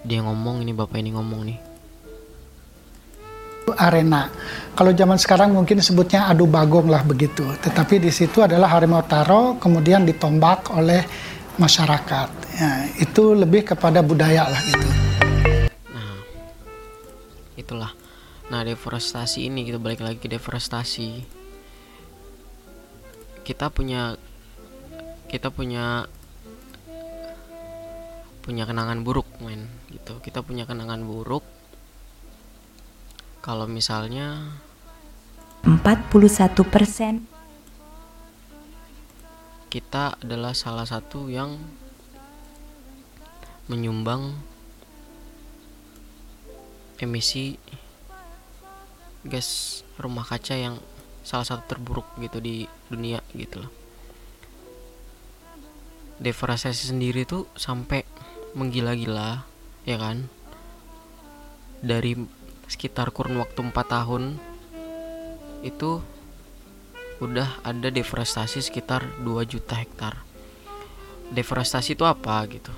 dia 0.02 0.18
ngomong 0.18 0.66
ini 0.66 0.74
bapak 0.74 0.98
ini 0.98 1.14
ngomong 1.14 1.42
nih 1.46 1.72
arena. 3.78 4.28
Kalau 4.74 4.90
zaman 4.92 5.16
sekarang 5.20 5.54
mungkin 5.54 5.78
sebutnya 5.78 6.28
adu 6.28 6.48
bagong 6.48 6.88
lah 6.90 7.04
begitu. 7.06 7.44
Tetapi 7.62 8.02
di 8.02 8.10
situ 8.10 8.42
adalah 8.42 8.74
harimau 8.74 9.04
taro 9.04 9.56
kemudian 9.56 10.02
ditombak 10.02 10.72
oleh 10.74 11.04
masyarakat. 11.56 12.28
Ya, 12.58 12.70
itu 13.00 13.32
lebih 13.32 13.72
kepada 13.72 14.00
budaya 14.04 14.48
lah 14.48 14.60
gitu. 14.60 14.88
Nah, 15.92 16.16
itulah. 17.56 17.92
Nah, 18.52 18.60
deforestasi 18.66 19.48
ini 19.48 19.64
kita 19.64 19.78
balik 19.80 20.04
lagi 20.04 20.18
ke 20.20 20.28
deforestasi. 20.28 21.24
Kita 23.42 23.72
punya 23.72 24.16
kita 25.32 25.48
punya 25.48 26.04
punya 28.42 28.66
kenangan 28.66 29.06
buruk, 29.06 29.26
men, 29.38 29.70
gitu. 29.88 30.18
Kita 30.18 30.42
punya 30.42 30.66
kenangan 30.66 31.06
buruk 31.06 31.46
kalau 33.42 33.66
misalnya 33.66 34.54
41 35.66 36.62
persen 36.66 37.26
kita 39.66 40.20
adalah 40.20 40.52
salah 40.52 40.86
satu 40.86 41.26
yang 41.32 41.58
menyumbang 43.66 44.36
emisi 47.00 47.58
gas 49.26 49.80
rumah 49.96 50.26
kaca 50.26 50.54
yang 50.54 50.76
salah 51.24 51.46
satu 51.46 51.66
terburuk 51.66 52.06
gitu 52.20 52.38
di 52.38 52.66
dunia 52.90 53.22
gitu 53.34 53.64
loh. 53.64 53.72
Deforestasi 56.22 56.94
sendiri 56.94 57.26
tuh 57.26 57.50
sampai 57.58 58.06
menggila-gila 58.52 59.44
ya 59.88 59.96
kan. 59.96 60.28
Dari 61.82 62.14
sekitar 62.70 63.10
kurun 63.10 63.42
waktu 63.42 63.58
4 63.58 63.74
tahun 63.84 64.38
itu 65.66 66.00
udah 67.22 67.62
ada 67.62 67.88
deforestasi 67.90 68.58
sekitar 68.62 69.06
2 69.22 69.46
juta 69.46 69.78
hektar. 69.78 70.18
Deforestasi 71.30 71.94
itu 71.94 72.04
apa 72.06 72.42
gitu? 72.50 72.74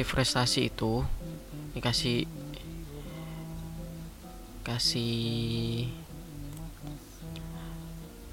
Deforestasi 0.00 0.72
itu 0.72 1.04
dikasih 1.76 2.24
kasih 4.64 5.92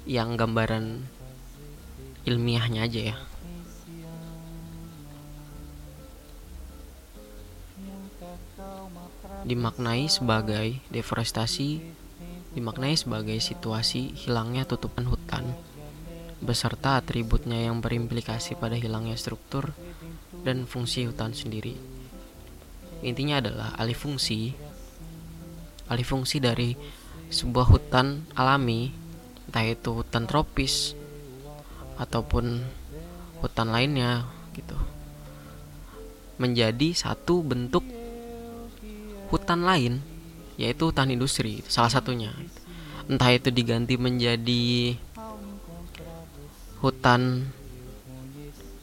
yang 0.08 0.40
gambaran 0.40 1.04
ilmiahnya 2.24 2.88
aja 2.88 3.02
ya. 3.12 3.16
dimaknai 9.48 10.10
sebagai 10.10 10.82
deforestasi 10.90 11.80
dimaknai 12.52 12.98
sebagai 12.98 13.38
situasi 13.38 14.12
hilangnya 14.12 14.66
tutupan 14.66 15.06
hutan 15.06 15.54
beserta 16.42 16.98
atributnya 16.98 17.56
yang 17.56 17.78
berimplikasi 17.78 18.58
pada 18.58 18.74
hilangnya 18.74 19.14
struktur 19.14 19.74
dan 20.46 20.70
fungsi 20.70 21.02
hutan 21.02 21.34
sendiri. 21.34 21.74
Intinya 23.02 23.42
adalah 23.42 23.74
alih 23.78 23.94
fungsi 23.96 24.54
alih 25.88 26.06
fungsi 26.06 26.38
dari 26.38 26.76
sebuah 27.32 27.66
hutan 27.72 28.28
alami 28.36 29.07
entah 29.48 29.64
itu 29.64 30.04
hutan 30.04 30.28
tropis 30.28 30.92
ataupun 31.96 32.60
hutan 33.40 33.68
lainnya 33.72 34.28
gitu. 34.52 34.76
Menjadi 36.36 36.92
satu 36.92 37.40
bentuk 37.40 37.82
hutan 39.32 39.64
lain 39.64 40.04
yaitu 40.60 40.92
hutan 40.92 41.08
industri 41.08 41.64
salah 41.64 41.88
satunya 41.88 42.34
entah 43.08 43.32
itu 43.32 43.48
diganti 43.48 43.96
menjadi 43.96 44.92
hutan 46.84 47.48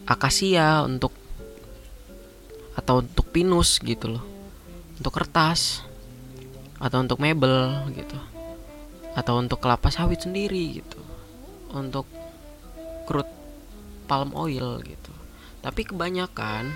akasia 0.10 0.82
untuk 0.82 1.14
atau 2.74 3.06
untuk 3.06 3.30
pinus 3.30 3.78
gitu 3.86 4.18
loh. 4.18 4.26
Untuk 4.98 5.14
kertas 5.14 5.86
atau 6.82 7.06
untuk 7.06 7.22
mebel 7.22 7.86
gitu 7.94 8.35
atau 9.16 9.40
untuk 9.40 9.64
kelapa 9.64 9.88
sawit 9.90 10.22
sendiri 10.28 10.84
gitu. 10.84 11.00
Untuk 11.72 12.06
crude 13.08 13.32
palm 14.06 14.36
oil 14.36 14.84
gitu. 14.84 15.14
Tapi 15.64 15.82
kebanyakan 15.88 16.70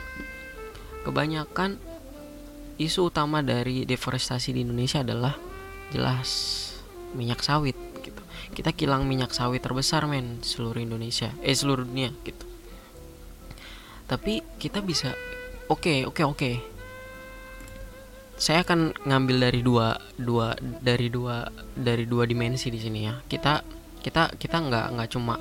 kebanyakan 1.05 1.77
isu 2.79 3.11
utama 3.11 3.43
dari 3.43 3.83
deforestasi 3.83 4.55
di 4.55 4.63
Indonesia 4.63 5.03
adalah 5.03 5.35
jelas 5.91 6.29
minyak 7.13 7.43
sawit 7.43 7.75
gitu. 8.01 8.21
Kita 8.55 8.71
kilang 8.73 9.05
minyak 9.05 9.35
sawit 9.35 9.61
terbesar 9.61 10.07
men 10.07 10.41
seluruh 10.41 10.81
Indonesia. 10.81 11.35
Eh 11.43 11.53
seluruh 11.53 11.85
dunia 11.85 12.09
gitu. 12.23 12.47
Tapi 14.09 14.41
kita 14.57 14.81
bisa 14.81 15.13
oke 15.69 15.85
okay, 15.85 15.99
oke 16.07 16.23
okay, 16.23 16.25
oke. 16.25 16.37
okay. 16.39 16.78
Saya 18.39 18.63
akan 18.63 18.95
ngambil 19.03 19.51
dari 19.51 19.59
dua 19.59 19.99
dua 20.15 20.55
dari 20.79 21.11
dua 21.11 21.43
dari 21.75 22.07
dua 22.07 22.23
dimensi 22.23 22.71
di 22.71 22.79
sini 22.79 23.03
ya. 23.03 23.19
Kita 23.27 23.59
kita 23.99 24.31
kita 24.39 24.63
nggak 24.63 24.85
nggak 24.95 25.09
cuma 25.11 25.35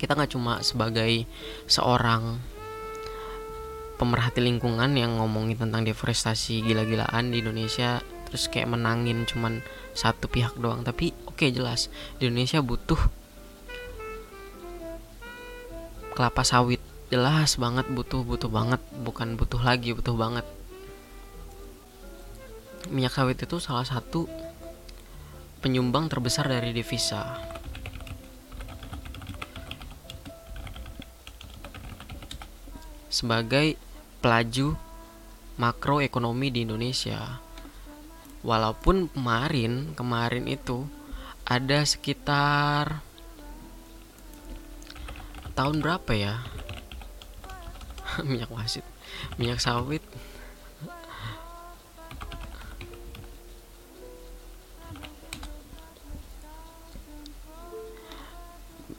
kita 0.00 0.16
nggak 0.16 0.32
cuma 0.32 0.64
sebagai 0.64 1.28
seorang 1.68 2.40
pemerhati 4.00 4.40
lingkungan 4.40 4.96
yang 4.96 5.20
ngomongin 5.20 5.60
tentang 5.60 5.84
deforestasi 5.84 6.64
gila-gilaan 6.64 7.28
di 7.28 7.44
Indonesia 7.44 8.00
terus 8.24 8.48
kayak 8.48 8.72
menangin 8.72 9.28
cuman 9.28 9.60
satu 9.92 10.32
pihak 10.32 10.56
doang. 10.56 10.80
Tapi 10.88 11.12
oke 11.28 11.44
okay, 11.44 11.52
jelas 11.52 11.92
di 12.16 12.32
Indonesia 12.32 12.64
butuh 12.64 12.98
kelapa 16.16 16.40
sawit. 16.40 16.80
Jelas 17.12 17.60
banget 17.60 17.84
butuh 17.92 18.24
butuh 18.24 18.48
banget 18.48 18.80
bukan 19.04 19.36
butuh 19.36 19.60
lagi 19.60 19.92
butuh 19.92 20.12
banget 20.16 20.44
minyak 22.86 23.10
sawit 23.10 23.42
itu 23.42 23.58
salah 23.58 23.82
satu 23.82 24.30
penyumbang 25.58 26.06
terbesar 26.06 26.46
dari 26.46 26.70
devisa. 26.70 27.34
Sebagai 33.10 33.74
pelaju 34.22 34.78
makroekonomi 35.58 36.54
di 36.54 36.62
Indonesia. 36.62 37.42
Walaupun 38.46 39.10
kemarin 39.10 39.98
kemarin 39.98 40.46
itu 40.46 40.86
ada 41.42 41.82
sekitar 41.82 43.02
tahun 45.58 45.82
berapa 45.82 46.12
ya? 46.14 46.34
Minyak 48.28 48.54
wasit 48.54 48.86
minyak 49.38 49.60
sawit 49.62 50.02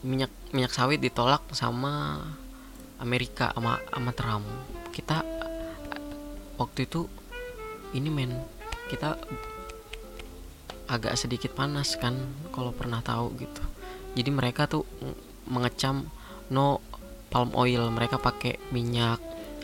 minyak 0.04 0.32
minyak 0.56 0.72
sawit 0.72 1.04
ditolak 1.04 1.44
sama 1.52 2.24
Amerika 3.00 3.52
sama 3.56 3.80
sama 3.92 4.12
Trump. 4.16 4.48
Kita 4.96 5.24
waktu 6.60 6.88
itu 6.88 7.08
ini 7.96 8.10
men 8.12 8.32
kita 8.92 9.20
agak 10.90 11.14
sedikit 11.20 11.54
panas 11.54 11.96
kan 12.00 12.16
kalau 12.56 12.72
pernah 12.72 13.04
tahu 13.04 13.36
gitu. 13.40 13.64
Jadi 14.18 14.30
mereka 14.34 14.66
tuh 14.66 14.88
mengecam 15.48 16.08
no 16.52 16.82
palm 17.30 17.52
oil. 17.56 17.88
Mereka 17.92 18.20
pakai 18.20 18.58
minyak 18.72 19.20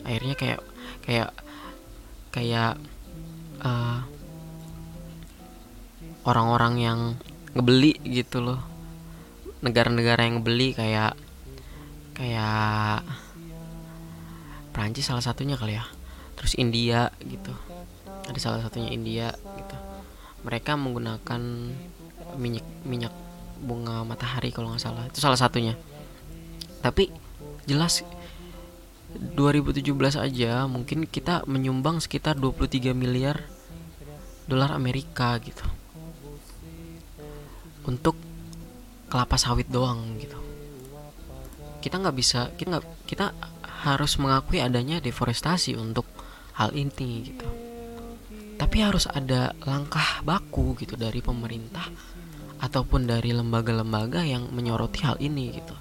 akhirnya 0.06 0.36
kayak 0.38 0.60
kayak 1.02 1.30
kayak 2.30 2.78
uh, 3.64 4.04
orang-orang 6.28 6.74
yang 6.78 7.00
ngebeli 7.56 7.96
gitu 8.04 8.44
loh 8.44 8.75
negara-negara 9.64 10.26
yang 10.26 10.40
ngebeli 10.40 10.76
kayak 10.76 11.16
kayak 12.16 13.04
Prancis 14.72 15.08
salah 15.08 15.24
satunya 15.24 15.56
kali 15.56 15.76
ya. 15.76 15.84
Terus 16.36 16.52
India 16.60 17.08
gitu. 17.24 17.52
Ada 18.28 18.38
salah 18.40 18.60
satunya 18.60 18.92
India 18.92 19.32
gitu. 19.32 19.76
Mereka 20.44 20.76
menggunakan 20.76 21.40
minyak 22.36 22.66
minyak 22.84 23.14
bunga 23.56 24.04
matahari 24.04 24.52
kalau 24.52 24.72
nggak 24.72 24.84
salah. 24.84 25.04
Itu 25.08 25.20
salah 25.24 25.40
satunya. 25.40 25.72
Tapi 26.84 27.08
jelas 27.64 28.04
2017 29.16 29.80
aja 30.20 30.68
mungkin 30.68 31.08
kita 31.08 31.48
menyumbang 31.48 32.04
sekitar 32.04 32.36
23 32.36 32.92
miliar 32.92 33.40
dolar 34.44 34.76
Amerika 34.76 35.40
gitu. 35.40 35.64
Untuk 37.86 38.25
kelapa 39.16 39.40
sawit 39.40 39.64
doang 39.72 40.20
gitu. 40.20 40.36
Kita 41.80 41.96
nggak 41.96 42.16
bisa 42.20 42.52
kita 42.52 42.76
nggak 42.76 43.08
kita 43.08 43.32
harus 43.88 44.20
mengakui 44.20 44.60
adanya 44.60 45.00
deforestasi 45.00 45.72
untuk 45.72 46.04
hal 46.60 46.76
ini 46.76 47.32
gitu. 47.32 47.48
Tapi 48.60 48.76
harus 48.84 49.08
ada 49.08 49.56
langkah 49.64 50.20
baku 50.20 50.76
gitu 50.76 51.00
dari 51.00 51.24
pemerintah 51.24 51.88
ataupun 52.60 53.08
dari 53.08 53.32
lembaga-lembaga 53.32 54.20
yang 54.20 54.52
menyoroti 54.52 55.00
hal 55.00 55.16
ini 55.16 55.48
gitu. 55.56 55.72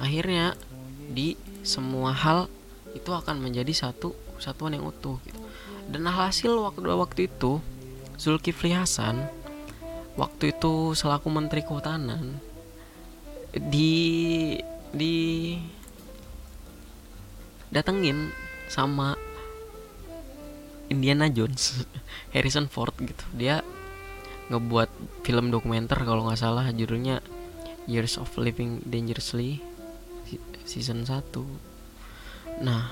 Akhirnya 0.00 0.56
di 1.12 1.36
semua 1.60 2.16
hal 2.16 2.48
itu 2.96 3.12
akan 3.12 3.44
menjadi 3.44 3.76
satu 3.76 4.16
satuan 4.40 4.72
yang 4.72 4.88
utuh 4.88 5.20
gitu. 5.28 5.36
Dan 5.84 6.08
hasil 6.08 6.56
waktu 6.64 6.80
waktu 6.96 7.28
itu 7.28 7.60
Zulkifli 8.16 8.72
Hasan 8.72 9.41
waktu 10.18 10.52
itu 10.52 10.92
selaku 10.92 11.28
Menteri 11.32 11.64
Kehutanan 11.64 12.38
di 13.52 14.56
di 14.92 15.16
datengin 17.72 18.28
sama 18.68 19.16
Indiana 20.92 21.28
Jones 21.32 21.88
Harrison 22.34 22.68
Ford 22.68 22.92
gitu. 23.00 23.24
Dia 23.32 23.64
ngebuat 24.52 24.92
film 25.24 25.48
dokumenter 25.48 25.96
kalau 26.04 26.28
nggak 26.28 26.40
salah 26.40 26.68
judulnya 26.68 27.24
Years 27.88 28.20
of 28.20 28.28
Living 28.36 28.84
Dangerously 28.84 29.72
season 30.64 31.04
1 31.04 32.62
nah 32.62 32.88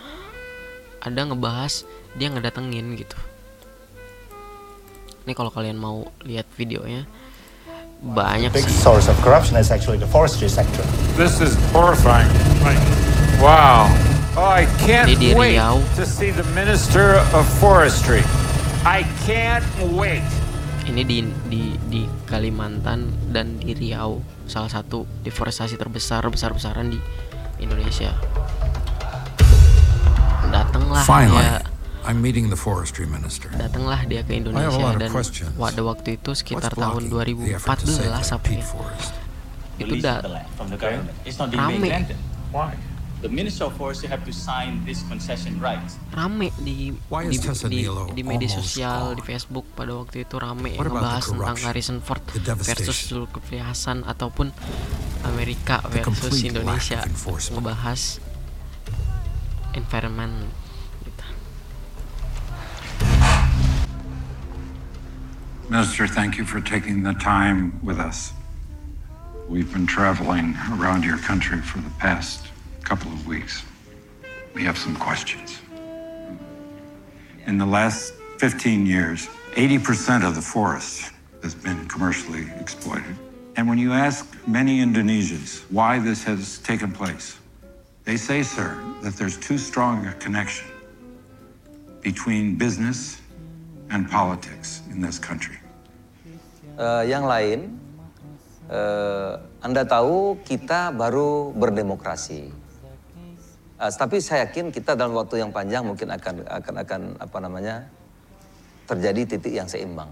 ada 1.00 1.20
ngebahas 1.24 1.84
dia 2.16 2.28
ngedatengin 2.28 2.96
gitu 2.98 3.16
ini 5.30 5.38
kalau 5.38 5.54
kalian 5.54 5.78
mau 5.78 6.02
lihat 6.26 6.50
videonya 6.58 7.06
banyak 8.02 8.50
big 8.50 8.66
sih 8.66 8.82
source 8.82 9.06
of 9.06 9.14
corruption 9.22 9.54
is 9.54 9.70
actually 9.70 9.94
the 9.94 10.08
forestry 10.10 10.50
sector. 10.50 10.82
This 11.14 11.38
is 11.38 11.54
horrifying. 11.70 12.26
Wow. 13.38 13.86
Oh, 14.34 14.50
I 14.50 14.66
can't 14.82 15.06
Ini 15.06 15.14
di 15.14 15.28
wait 15.38 15.60
Riau. 15.60 15.78
to 15.94 16.02
see 16.02 16.34
the 16.34 16.42
Minister 16.56 17.22
of 17.30 17.46
Forestry. 17.62 18.26
I 18.82 19.06
can't 19.22 19.62
wait. 19.94 20.26
ini 20.90 21.06
di 21.06 21.22
di 21.46 21.62
di 21.86 22.02
Kalimantan 22.26 23.30
dan 23.30 23.62
di 23.62 23.70
Riau 23.70 24.18
salah 24.50 24.66
satu 24.66 25.06
deforestasi 25.22 25.78
terbesar 25.78 26.26
besar 26.26 26.50
besaran 26.50 26.90
di 26.90 26.98
Indonesia 27.62 28.10
datanglah 30.50 31.06
Finally, 31.06 31.38
dia 31.38 31.69
I'm 32.08 32.24
meeting 32.24 32.48
the 32.48 32.56
forestry 32.56 33.04
minister. 33.04 33.52
datanglah 33.52 34.08
dia 34.08 34.24
ke 34.24 34.32
I 34.32 34.32
have 34.32 34.32
a 34.32 34.36
Indonesia 34.40 34.80
lot 34.80 34.96
of 34.96 35.02
dan 35.04 35.12
questions. 35.12 35.52
pada 35.56 35.80
waktu 35.84 36.08
itu 36.16 36.30
sekitar 36.32 36.72
What's 36.72 36.80
tahun 36.80 37.02
blocking 37.12 37.38
the 37.44 37.54
effort 37.56 37.78
to 37.80 37.86
save 37.86 38.08
2014 38.08 38.16
that 38.16 38.40
apa 38.40 38.48
ya 38.56 38.60
itu 39.80 39.94
udah 40.00 40.16
from 40.56 40.68
the 40.68 40.78
government. 40.80 41.16
It's 41.24 41.38
not 41.40 41.48
being 41.52 42.08
Rame. 42.50 42.76
The 43.20 43.28
Minister 43.28 43.68
of 43.68 43.76
Forestry 43.76 44.08
have 44.08 44.24
to 44.24 44.32
sign 44.32 44.80
this 44.88 45.04
concession 45.04 45.60
rights. 45.60 46.00
rame 46.16 46.48
di 46.64 46.96
Why 47.12 47.28
di, 47.28 47.36
di, 47.36 47.84
di 48.16 48.22
media 48.24 48.48
sosial 48.48 49.12
di 49.12 49.20
Facebook 49.20 49.68
pada 49.76 49.92
waktu 49.92 50.24
itu 50.24 50.40
rame 50.40 50.72
the 50.72 50.80
ngebahas 50.88 51.28
tentang 51.28 51.58
Harrison 51.60 51.98
Ford 52.00 52.24
versus 52.32 52.96
Zulkifli 53.12 53.60
Hasan 53.60 54.08
ataupun 54.08 54.56
Amerika 55.28 55.84
the 55.92 56.00
versus 56.00 56.40
Indonesia 56.48 57.04
ngebahas 57.52 58.24
environment 59.76 60.48
Minister, 65.70 66.08
thank 66.08 66.36
you 66.36 66.44
for 66.44 66.60
taking 66.60 67.04
the 67.04 67.12
time 67.12 67.78
with 67.86 68.00
us. 68.00 68.32
We've 69.48 69.72
been 69.72 69.86
traveling 69.86 70.56
around 70.72 71.04
your 71.04 71.18
country 71.18 71.60
for 71.60 71.78
the 71.78 71.90
past 71.90 72.48
couple 72.82 73.12
of 73.12 73.24
weeks. 73.24 73.62
We 74.52 74.64
have 74.64 74.76
some 74.76 74.96
questions. 74.96 75.60
In 77.46 77.56
the 77.56 77.66
last 77.66 78.14
15 78.38 78.84
years, 78.84 79.28
80% 79.52 80.26
of 80.26 80.34
the 80.34 80.42
forest 80.42 81.12
has 81.44 81.54
been 81.54 81.86
commercially 81.86 82.50
exploited. 82.58 83.14
And 83.54 83.68
when 83.68 83.78
you 83.78 83.92
ask 83.92 84.26
many 84.48 84.80
Indonesians 84.80 85.60
why 85.70 86.00
this 86.00 86.24
has 86.24 86.58
taken 86.58 86.90
place, 86.90 87.38
they 88.02 88.16
say, 88.16 88.42
sir, 88.42 88.76
that 89.02 89.14
there's 89.14 89.36
too 89.36 89.56
strong 89.56 90.04
a 90.06 90.14
connection 90.14 90.66
between 92.02 92.56
business 92.56 93.19
and 93.90 94.08
politics 94.08 94.82
in 94.90 95.02
this 95.02 95.18
country. 95.18 95.58
Uh, 96.78 97.04
yang 97.04 97.26
lain, 97.26 97.76
uh, 98.70 99.36
Anda 99.60 99.84
tahu 99.84 100.40
kita 100.46 100.94
baru 100.94 101.52
berdemokrasi. 101.52 102.48
Uh, 103.80 103.90
tapi 103.92 104.22
saya 104.22 104.48
yakin 104.48 104.72
kita 104.72 104.96
dalam 104.96 105.12
waktu 105.16 105.42
yang 105.42 105.52
panjang 105.52 105.84
mungkin 105.84 106.12
akan 106.12 106.46
akan 106.46 106.74
akan 106.84 107.00
apa 107.20 107.38
namanya 107.42 107.76
terjadi 108.88 109.36
titik 109.36 109.52
yang 109.52 109.68
seimbang. 109.68 110.08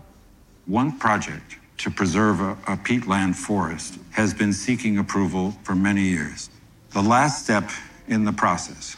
One 0.69 0.97
project 1.01 1.57
to 1.81 1.89
preserve 1.89 2.41
a, 2.41 2.53
a 2.67 2.77
peatland 2.77 3.37
forest 3.37 3.97
has 4.13 4.35
been 4.35 4.53
seeking 4.53 4.99
approval 4.99 5.57
for 5.65 5.73
many 5.73 6.05
years. 6.05 6.51
The 6.93 7.05
last 7.05 7.45
step 7.45 7.71
in 8.09 8.25
the 8.25 8.33
process 8.33 8.97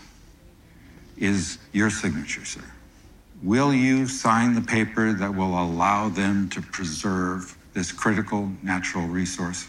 is 1.18 1.58
your 1.74 1.90
signature, 1.90 2.46
sir. 2.46 2.64
Will 3.42 3.72
you 3.72 4.04
sign 4.04 4.52
the 4.52 4.60
paper 4.60 5.16
that 5.16 5.32
will 5.32 5.56
allow 5.56 6.08
them 6.12 6.48
to 6.52 6.60
preserve 6.60 7.56
this 7.72 7.88
critical 7.88 8.52
natural 8.60 9.08
resource? 9.08 9.64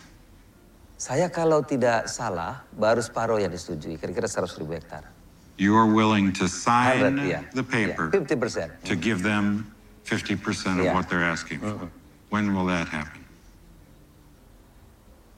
Saya 0.99 1.31
kalau 1.31 1.63
tidak 1.63 2.11
salah, 2.11 2.61
baru 2.75 2.99
separuh 2.99 3.39
yang 3.39 3.49
disetujui, 3.49 3.95
kira-kira 3.95 4.27
100 4.27 4.59
ribu 4.59 4.75
hektar. 4.75 5.07
You 5.55 5.73
are 5.79 5.87
willing 5.87 6.35
to 6.35 6.51
sign 6.51 7.15
100, 7.15 7.25
yeah. 7.25 7.41
the 7.55 7.63
paper 7.63 8.11
Yeah, 8.11 8.21
50%. 8.27 8.91
to 8.91 8.93
give 8.99 9.23
them 9.23 9.71
50% 10.03 10.83
of 10.83 10.85
Yeah. 10.85 10.93
what 10.93 11.07
they're 11.07 11.23
asking 11.23 11.63
for. 11.63 11.87
When 12.27 12.51
will 12.51 12.67
that 12.67 12.91
happen? 12.91 13.23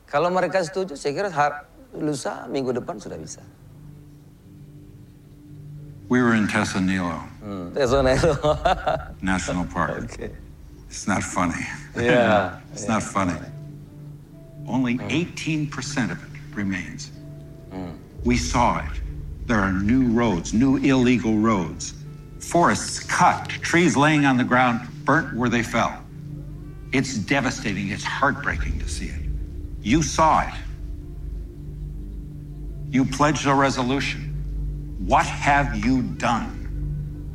Kalau 0.09 0.33
mereka 0.33 0.61
setuju, 0.65 0.97
saya 0.97 1.13
kira 1.13 1.29
lusa 1.93 2.49
minggu 2.49 2.73
depan 2.73 2.97
sudah 2.97 3.17
bisa. 3.17 3.41
We 6.09 6.21
were 6.21 6.33
in 6.33 6.47
Tessanilo. 6.47 7.29
Tesonero. 7.73 8.35
Mm. 8.35 9.21
National 9.21 9.65
Park. 9.65 10.15
It's 10.87 11.07
not 11.07 11.23
funny. 11.23 11.65
Yeah, 11.95 12.59
it's 12.73 12.87
not 12.87 13.03
funny. 13.03 13.39
Only 14.67 14.97
mm. 14.97 15.69
18% 15.69 16.11
of 16.11 16.23
it 16.23 16.55
remains. 16.55 17.11
Mm. 17.71 17.97
We 18.23 18.37
saw 18.37 18.79
it. 18.79 18.91
There 19.45 19.59
are 19.59 19.73
new 19.73 20.07
roads, 20.09 20.53
new 20.53 20.77
illegal 20.77 21.37
roads, 21.37 21.95
forests 22.39 22.99
cut, 22.99 23.49
trees 23.49 23.97
laying 23.97 24.25
on 24.25 24.37
the 24.37 24.43
ground, 24.43 24.87
burnt 25.03 25.35
where 25.35 25.49
they 25.49 25.63
fell. 25.63 26.01
It's 26.93 27.17
devastating. 27.17 27.89
It's 27.89 28.03
heartbreaking 28.03 28.79
to 28.79 28.87
see 28.87 29.07
it. 29.07 29.21
You 29.81 30.01
saw 30.03 30.47
it. 30.47 30.53
You 32.89 33.03
pledged 33.03 33.47
a 33.47 33.53
resolution. 33.53 34.32
What 35.03 35.27
have 35.27 35.75
you 35.75 35.99
done? 36.15 36.47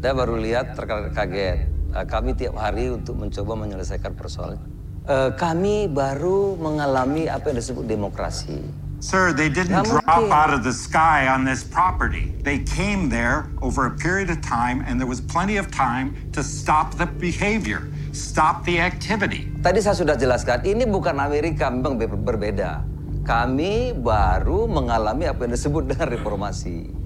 Saya 0.00 0.16
baru 0.16 0.40
lihat 0.40 0.72
terkaget. 0.72 1.68
Eh, 1.92 2.06
Kami 2.08 2.32
tiap 2.32 2.56
hari 2.56 2.88
untuk 2.88 3.20
mencoba 3.20 3.60
menyelesaikan 3.60 4.16
persoalan. 4.16 4.56
Eh, 5.04 5.36
kami 5.36 5.84
baru 5.84 6.56
mengalami 6.56 7.28
apa 7.28 7.52
yang 7.52 7.60
disebut 7.60 7.84
demokrasi. 7.84 8.64
Sir, 9.04 9.36
they 9.36 9.52
didn't 9.52 9.84
drop 9.84 10.32
out 10.32 10.48
of 10.48 10.64
the 10.64 10.72
sky 10.72 11.28
on 11.28 11.44
this 11.44 11.60
property. 11.60 12.32
They 12.40 12.64
came 12.64 13.12
there 13.12 13.52
over 13.60 13.84
a 13.84 13.94
period 13.94 14.32
of 14.32 14.40
time, 14.40 14.80
and 14.88 14.96
there 14.96 15.06
was 15.06 15.20
plenty 15.20 15.60
of 15.60 15.68
time 15.68 16.16
to 16.32 16.40
stop 16.40 16.96
the 16.96 17.04
behavior, 17.20 17.84
stop 18.16 18.64
the 18.64 18.80
activity. 18.80 19.44
Tadi 19.60 19.84
saya 19.84 19.92
sudah 19.94 20.16
jelaskan, 20.16 20.64
ini 20.64 20.88
bukan 20.88 21.20
Amerika, 21.20 21.68
memang 21.68 22.00
ber- 22.00 22.16
berbeda. 22.16 22.80
Kami 23.28 23.92
baru 23.92 24.64
mengalami 24.64 25.28
apa 25.28 25.44
yang 25.44 25.52
disebut 25.52 25.84
dengan 25.84 26.16
reformasi. 26.16 26.97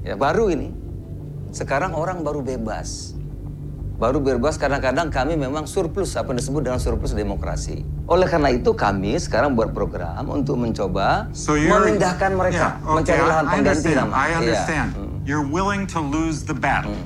Ya, 0.00 0.16
baru 0.16 0.48
ini. 0.48 0.72
Sekarang 1.52 1.92
orang 1.92 2.24
baru 2.24 2.40
bebas. 2.40 3.12
Baru 4.00 4.16
bebas 4.16 4.56
kadang-kadang 4.56 5.12
kami 5.12 5.36
memang 5.36 5.68
surplus, 5.68 6.16
apa 6.16 6.32
yang 6.32 6.40
disebut 6.40 6.62
dengan 6.64 6.80
surplus 6.80 7.12
demokrasi. 7.12 7.84
Oleh 8.08 8.24
karena 8.24 8.48
itu 8.48 8.72
kami 8.72 9.20
sekarang 9.20 9.52
buat 9.52 9.76
program 9.76 10.24
untuk 10.32 10.56
mencoba 10.56 11.28
So 11.36 11.52
memindahkan 11.52 12.32
mereka, 12.32 12.80
Yeah, 12.80 12.80
okay, 12.80 12.96
mencari 12.96 13.22
lahan 13.28 13.44
pengganti 13.52 13.90
nama. 13.92 14.12
I 14.16 14.28
Iya. 14.32 14.36
understand. 14.40 14.88
You're 15.28 15.44
willing 15.44 15.84
to 15.92 16.00
lose 16.00 16.48
the 16.48 16.56
battle. 16.56 16.96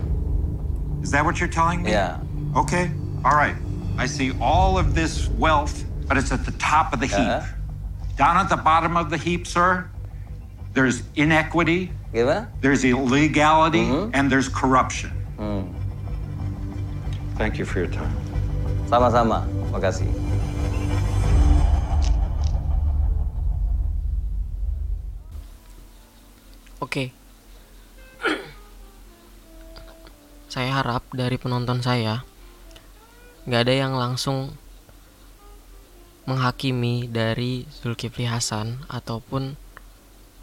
Is 1.03 1.11
that 1.11 1.27
what 1.27 1.43
you're 1.43 1.51
telling 1.51 1.83
me? 1.83 1.91
Yeah. 1.91 2.23
Okay. 2.55 2.95
All 3.27 3.35
right. 3.35 3.59
I 3.99 4.07
see 4.07 4.31
all 4.39 4.79
of 4.79 4.95
this 4.95 5.27
wealth, 5.35 5.83
but 6.07 6.15
it's 6.15 6.31
at 6.31 6.47
the 6.47 6.55
top 6.63 6.95
of 6.95 7.03
the 7.03 7.11
heap. 7.11 7.27
Uh-huh. 7.27 7.43
Down 8.15 8.39
at 8.39 8.47
the 8.47 8.57
bottom 8.57 8.95
of 8.95 9.11
the 9.11 9.19
heap, 9.19 9.51
sir, 9.51 9.91
there's 10.79 11.03
inequity, 11.19 11.91
Gimana? 12.15 12.47
there's 12.63 12.85
illegality, 12.85 13.83
Mm-hmm. 13.83 14.15
and 14.15 14.31
there's 14.31 14.49
corruption. 14.49 15.11
Hmm. 15.37 15.67
Thank 17.35 17.59
you 17.59 17.67
for 17.67 17.83
your 17.83 17.91
time. 17.91 18.15
Sama-sama, 18.87 19.43
makasih. 19.75 20.07
Oke. 26.81 27.11
saya 30.55 30.71
harap 30.71 31.03
dari 31.11 31.35
penonton 31.35 31.83
saya 31.83 32.23
nggak 33.43 33.63
ada 33.67 33.75
yang 33.75 33.99
langsung 33.99 34.55
menghakimi 36.31 37.11
dari 37.11 37.67
Zulkifli 37.83 38.31
Hasan 38.31 38.87
ataupun 38.87 39.59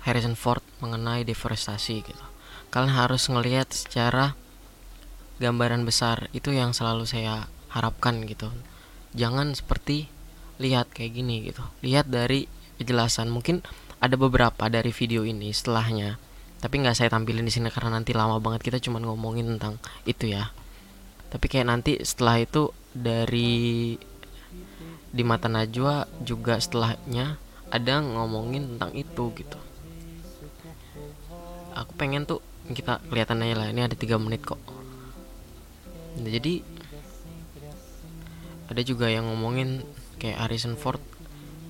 Harrison 0.02 0.34
Ford 0.34 0.64
mengenai 0.82 1.22
deforestasi 1.26 1.96
gitu. 2.02 2.26
Kalian 2.74 2.94
harus 2.96 3.28
ngelihat 3.28 3.70
secara 3.70 4.34
gambaran 5.42 5.86
besar 5.86 6.30
itu 6.32 6.54
yang 6.54 6.74
selalu 6.74 7.06
saya 7.10 7.50
harapkan 7.74 8.24
gitu. 8.26 8.50
Jangan 9.18 9.54
seperti 9.58 10.08
lihat 10.62 10.94
kayak 10.94 11.12
gini 11.18 11.50
gitu. 11.50 11.66
Lihat 11.82 12.08
dari 12.08 12.46
penjelasan. 12.78 13.30
Mungkin 13.30 13.66
ada 14.02 14.16
beberapa 14.18 14.70
dari 14.70 14.90
video 14.90 15.22
ini 15.26 15.54
setelahnya. 15.54 16.18
Tapi 16.62 16.78
nggak 16.78 16.98
saya 16.98 17.10
tampilin 17.10 17.46
di 17.46 17.54
sini 17.54 17.74
karena 17.74 17.98
nanti 17.98 18.14
lama 18.14 18.38
banget 18.38 18.62
kita 18.62 18.78
cuma 18.78 19.02
ngomongin 19.02 19.58
tentang 19.58 19.82
itu 20.06 20.30
ya. 20.30 20.54
Tapi 21.34 21.46
kayak 21.50 21.68
nanti 21.70 21.98
setelah 22.02 22.42
itu 22.42 22.70
dari 22.94 23.98
di 25.12 25.24
mata 25.26 25.52
Najwa 25.52 26.08
juga 26.24 26.62
setelahnya 26.62 27.36
ada 27.72 27.96
ngomongin 28.00 28.76
tentang 28.76 28.92
itu 28.94 29.34
gitu. 29.36 29.71
Aku 31.76 31.96
pengen 31.96 32.28
tuh 32.28 32.44
kita 32.72 33.00
kelihatan 33.08 33.44
aja 33.44 33.56
lah 33.58 33.68
ini 33.72 33.82
ada 33.84 33.96
tiga 33.96 34.20
menit 34.20 34.44
kok. 34.44 34.60
Nah, 36.20 36.30
jadi 36.30 36.62
ada 38.72 38.82
juga 38.88 39.12
yang 39.12 39.28
ngomongin 39.28 39.84
kayak 40.16 40.48
Harrison 40.48 40.80
Ford 40.80 41.04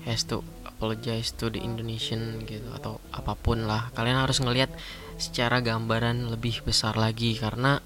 has 0.06 0.22
to 0.26 0.46
apologize 0.62 1.34
to 1.34 1.50
the 1.50 1.62
Indonesian 1.62 2.42
gitu 2.46 2.66
atau 2.74 2.98
apa 3.14 3.38
pun 3.38 3.66
lah 3.70 3.90
kalian 3.94 4.18
harus 4.18 4.42
ngelihat 4.42 4.70
secara 5.18 5.62
gambaran 5.62 6.30
lebih 6.30 6.62
besar 6.66 6.98
lagi 6.98 7.38
karena 7.38 7.78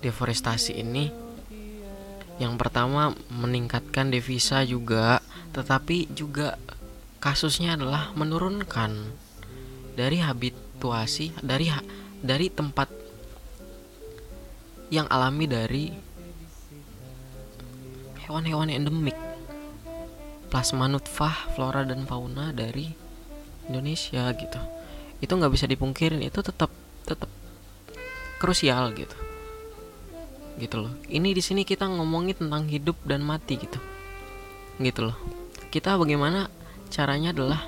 deforestasi 0.00 0.80
ini 0.80 1.12
yang 2.36 2.60
pertama 2.60 3.16
meningkatkan 3.32 4.12
devisa 4.12 4.64
juga 4.64 5.20
tetapi 5.52 6.12
juga 6.12 6.60
kasusnya 7.20 7.76
adalah 7.76 8.12
menurunkan 8.12 8.92
dari 9.96 10.20
habituasi 10.76 11.32
dari 11.40 11.72
dari 12.20 12.52
tempat 12.52 12.92
yang 14.92 15.08
alami 15.08 15.48
dari 15.48 15.88
hewan-hewan 18.28 18.68
endemik 18.68 19.16
plasma 20.52 20.84
nutfah 20.84 21.48
flora 21.56 21.80
dan 21.88 22.04
fauna 22.04 22.52
dari 22.52 22.92
Indonesia 23.72 24.28
gitu. 24.36 24.60
Itu 25.24 25.32
nggak 25.40 25.52
bisa 25.56 25.64
dipungkirin 25.64 26.20
itu 26.20 26.44
tetap 26.44 26.68
tetap 27.08 27.32
krusial 28.36 28.92
gitu. 28.92 29.16
Gitu 30.60 30.76
loh. 30.76 30.92
Ini 31.08 31.32
di 31.32 31.40
sini 31.40 31.64
kita 31.64 31.88
ngomongin 31.88 32.36
tentang 32.36 32.68
hidup 32.68 33.00
dan 33.08 33.24
mati 33.24 33.56
gitu. 33.56 33.80
Gitu 34.76 35.08
loh. 35.08 35.16
Kita 35.72 35.96
bagaimana 35.96 36.52
caranya 36.92 37.32
adalah 37.32 37.64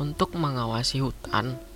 untuk 0.00 0.32
mengawasi 0.32 1.04
hutan 1.04 1.69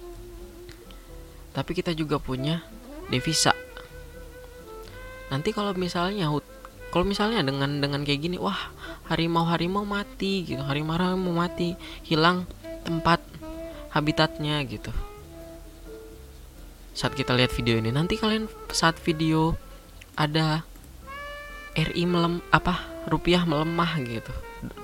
tapi 1.54 1.72
kita 1.72 1.94
juga 1.94 2.18
punya 2.18 2.60
devisa. 3.08 3.54
Nanti 5.30 5.54
kalau 5.54 5.72
misalnya 5.72 6.28
kalau 6.92 7.06
misalnya 7.06 7.42
dengan 7.42 7.80
dengan 7.80 8.04
kayak 8.04 8.20
gini 8.20 8.36
wah 8.38 8.70
harimau 9.10 9.48
harimau 9.48 9.82
mati 9.82 10.46
gitu 10.46 10.62
harimau 10.62 10.94
harimau 10.94 11.34
mati 11.34 11.74
hilang 12.04 12.44
tempat 12.84 13.22
habitatnya 13.94 14.60
gitu. 14.66 14.92
Saat 16.94 17.16
kita 17.18 17.34
lihat 17.34 17.50
video 17.50 17.78
ini 17.78 17.90
nanti 17.90 18.18
kalian 18.18 18.46
saat 18.70 18.98
video 19.02 19.58
ada 20.14 20.62
RI 21.74 22.06
melem 22.06 22.38
apa 22.54 22.82
rupiah 23.10 23.42
melemah 23.42 23.98
gitu. 24.02 24.30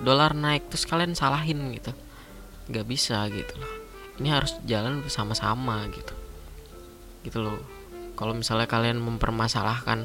Dolar 0.02 0.34
naik 0.34 0.72
terus 0.72 0.88
kalian 0.88 1.14
salahin 1.14 1.74
gitu. 1.74 1.94
Nggak 2.66 2.86
bisa 2.86 3.22
gitu 3.30 3.54
loh 3.58 3.80
ini 4.20 4.28
harus 4.28 4.52
jalan 4.68 5.00
bersama-sama 5.00 5.88
gitu 5.90 6.12
gitu 7.26 7.44
loh. 7.44 7.58
Kalau 8.16 8.36
misalnya 8.36 8.68
kalian 8.68 9.00
mempermasalahkan 9.00 10.04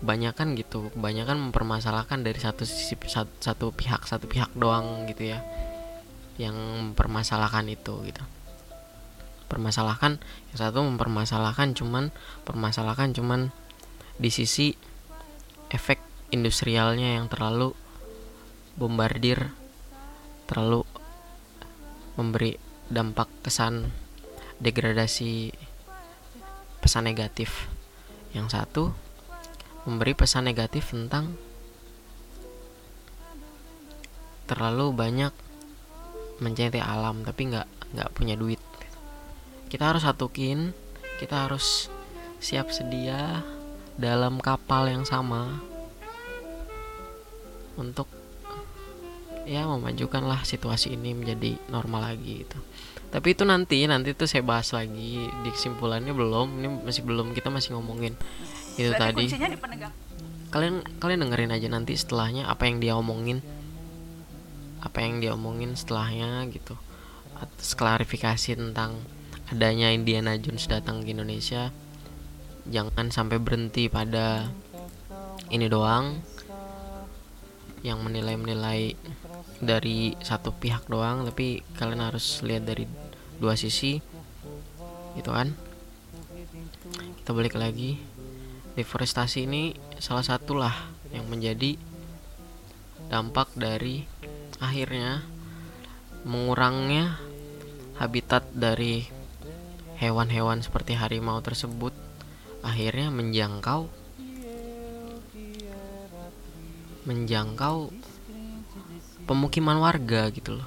banyak 0.00 0.32
kan 0.32 0.56
gitu 0.56 0.88
kebanyakan 0.96 1.36
mempermasalahkan 1.48 2.24
dari 2.24 2.40
satu 2.40 2.64
sisi 2.64 2.96
satu, 3.04 3.28
satu 3.36 3.66
pihak 3.68 4.08
satu 4.08 4.24
pihak 4.24 4.48
doang 4.56 5.04
gitu 5.04 5.36
ya 5.36 5.44
yang 6.40 6.56
mempermasalahkan 6.56 7.68
itu 7.68 8.00
gitu. 8.08 8.22
Permasalahkan 9.48 10.16
yang 10.52 10.58
satu 10.58 10.80
mempermasalahkan 10.80 11.76
cuman 11.76 12.08
permasalahkan 12.48 13.12
cuman 13.12 13.52
di 14.16 14.32
sisi 14.32 14.72
efek 15.68 16.00
industrialnya 16.32 17.20
yang 17.20 17.28
terlalu 17.28 17.76
bombardir 18.80 19.52
terlalu 20.48 20.82
memberi 22.16 22.56
dampak 22.90 23.28
kesan 23.46 23.92
degradasi 24.58 25.54
pesan 26.80 27.06
negatif. 27.06 27.68
Yang 28.34 28.56
satu 28.56 28.84
memberi 29.84 30.12
pesan 30.12 30.48
negatif 30.48 30.92
tentang 30.92 31.36
terlalu 34.50 34.90
banyak 34.90 35.32
mencintai 36.42 36.82
alam 36.82 37.22
tapi 37.22 37.52
nggak 37.52 37.68
nggak 37.94 38.12
punya 38.16 38.34
duit. 38.34 38.58
Kita 39.70 39.94
harus 39.94 40.02
satukin 40.02 40.74
kita 41.20 41.46
harus 41.46 41.92
siap 42.40 42.72
sedia 42.72 43.44
dalam 44.00 44.40
kapal 44.40 44.88
yang 44.88 45.04
sama 45.04 45.60
untuk 47.76 48.08
ya 49.44 49.68
memajukanlah 49.68 50.40
situasi 50.48 50.96
ini 50.96 51.12
menjadi 51.12 51.60
normal 51.68 52.12
lagi 52.12 52.48
gitu 52.48 52.56
tapi 53.10 53.34
itu 53.34 53.42
nanti 53.42 53.82
nanti 53.90 54.14
tuh 54.14 54.30
saya 54.30 54.46
bahas 54.46 54.70
lagi 54.70 55.26
di 55.26 55.50
kesimpulannya 55.50 56.14
belum. 56.14 56.62
Ini 56.62 56.68
masih 56.86 57.02
belum 57.02 57.34
kita 57.34 57.50
masih 57.50 57.74
ngomongin 57.74 58.14
itu 58.78 58.94
Berarti 58.94 59.26
tadi. 59.26 59.90
kalian 60.50 60.82
kalian 60.98 61.26
dengerin 61.26 61.54
aja 61.54 61.68
nanti 61.70 61.98
setelahnya 61.98 62.46
apa 62.46 62.70
yang 62.70 62.78
dia 62.78 62.94
omongin. 62.94 63.42
Apa 64.78 65.02
yang 65.02 65.18
dia 65.18 65.34
omongin 65.34 65.74
setelahnya 65.74 66.46
gitu. 66.54 66.78
Atas 67.34 67.74
klarifikasi 67.74 68.54
tentang 68.54 69.02
adanya 69.50 69.90
Indiana 69.90 70.38
Jones 70.38 70.70
datang 70.70 71.02
ke 71.02 71.10
Indonesia. 71.10 71.74
Jangan 72.70 73.10
sampai 73.10 73.42
berhenti 73.42 73.90
pada 73.90 74.46
ini 75.50 75.66
doang. 75.66 76.22
Yang 77.82 77.98
menilai-menilai 78.06 78.94
dari 79.60 80.16
satu 80.24 80.56
pihak 80.56 80.88
doang 80.88 81.28
tapi 81.28 81.60
kalian 81.76 82.00
harus 82.00 82.40
lihat 82.40 82.64
dari 82.64 82.88
dua 83.36 83.54
sisi 83.54 84.00
gitu 85.14 85.30
kan? 85.30 85.52
Kita 87.20 87.30
balik 87.36 87.54
lagi. 87.60 88.00
Deforestasi 88.74 89.44
ini 89.44 89.76
salah 90.00 90.24
satu 90.24 90.56
lah 90.56 90.72
yang 91.12 91.28
menjadi 91.28 91.76
dampak 93.10 93.52
dari 93.58 94.06
akhirnya 94.62 95.26
mengurangnya 96.22 97.18
habitat 98.00 98.48
dari 98.54 99.04
hewan-hewan 100.00 100.64
seperti 100.64 100.96
harimau 100.96 101.42
tersebut 101.44 101.92
akhirnya 102.64 103.12
menjangkau 103.12 103.88
menjangkau 107.04 107.90
pemukiman 109.30 109.78
warga 109.78 110.26
gitu 110.34 110.58
loh. 110.58 110.66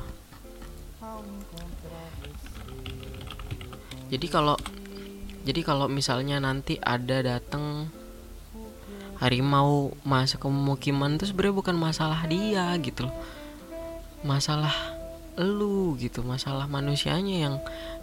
Jadi 4.08 4.28
kalau 4.32 4.56
jadi 5.44 5.60
kalau 5.68 5.92
misalnya 5.92 6.40
nanti 6.40 6.80
ada 6.80 7.20
datang 7.20 7.92
harimau 9.20 9.92
masuk 10.08 10.40
ke 10.40 10.48
pemukiman 10.48 11.20
itu 11.20 11.28
sebenarnya 11.28 11.60
bukan 11.60 11.76
masalah 11.76 12.24
dia 12.24 12.72
gitu 12.80 13.12
loh. 13.12 13.16
Masalah 14.24 14.72
lu 15.36 16.00
gitu, 16.00 16.24
masalah 16.24 16.64
manusianya 16.72 17.36
yang 17.44 17.56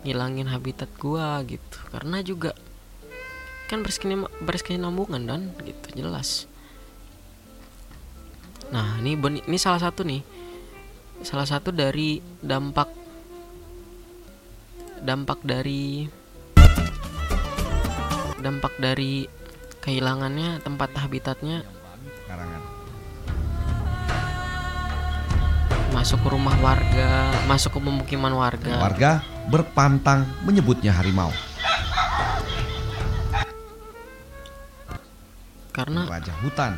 ngilangin 0.05 0.53
habitat 0.53 0.93
gua 1.01 1.41
gitu. 1.49 1.81
Karena 1.89 2.21
juga 2.21 2.53
kan 3.73 3.81
berkesinambungan 4.45 5.23
dan 5.25 5.57
gitu 5.65 6.05
jelas. 6.05 6.45
Nah, 8.69 9.01
ini 9.01 9.17
ini 9.49 9.57
salah 9.57 9.81
satu 9.81 10.05
nih. 10.05 10.40
Salah 11.21 11.45
satu 11.45 11.69
dari 11.69 12.19
dampak 12.41 12.89
dampak 15.01 15.41
dari 15.45 16.09
dampak 18.41 18.73
dari 18.81 19.29
kehilangannya 19.81 20.61
tempat 20.65 20.93
habitatnya 20.97 21.65
masuk 25.91 26.23
ke 26.25 26.29
rumah 26.33 26.57
warga, 26.65 27.29
masuk 27.45 27.77
ke 27.77 27.81
pemukiman 27.85 28.33
warga. 28.33 28.81
Warga 28.81 29.13
berpantang 29.53 30.25
menyebutnya 30.45 30.97
harimau. 30.97 31.29
Karena 35.77 36.09
raja 36.09 36.33
hutan 36.41 36.77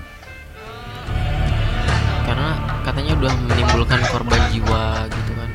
karena 2.23 2.55
katanya 2.93 3.17
udah 3.25 3.35
menimbulkan 3.49 4.01
korban 4.13 4.43
jiwa 4.53 5.09
gitu 5.09 5.33
kan. 5.33 5.51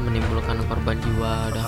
Menimbulkan 0.00 0.56
korban 0.64 0.96
jiwa 1.04 1.32
udah 1.52 1.66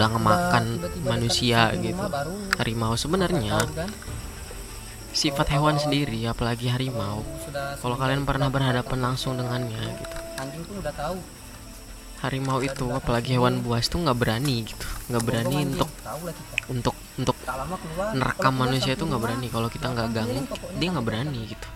udah 0.00 0.08
ngemakan 0.16 0.64
tiba-tiba 0.80 1.04
manusia 1.04 1.60
gitu. 1.76 2.00
baru. 2.00 2.32
Harimau 2.56 2.96
sebenarnya 2.96 3.60
kan? 3.68 3.92
sifat 5.12 5.52
hewan 5.52 5.76
sendiri 5.76 6.24
apalagi 6.24 6.72
harimau. 6.72 7.20
Kalau 7.84 8.00
kalian 8.00 8.24
pernah 8.24 8.48
berhadapan 8.48 9.12
langsung 9.12 9.36
dengannya 9.36 9.76
gitu. 10.00 10.16
Anjing 10.40 10.64
pun 10.64 10.80
udah 10.80 10.94
tahu. 10.96 11.20
Harimau 12.24 12.64
itu 12.64 12.86
apalagi 12.96 13.36
hewan 13.36 13.60
buas 13.60 13.92
tuh 13.92 14.00
nggak 14.00 14.16
berani 14.16 14.64
gitu. 14.64 14.88
Nggak 15.12 15.22
berani 15.28 15.56
untuk 15.68 15.90
untuk 16.72 16.96
untuk 17.20 17.36
nerekam 18.16 18.56
manusia 18.56 18.96
itu 18.96 19.04
nggak 19.04 19.20
berani. 19.20 19.52
Kalau 19.52 19.68
kita 19.68 19.92
nggak 19.92 20.08
ganggu 20.16 20.40
dia 20.80 20.88
nggak 20.96 21.04
berani 21.04 21.44
gitu 21.44 21.68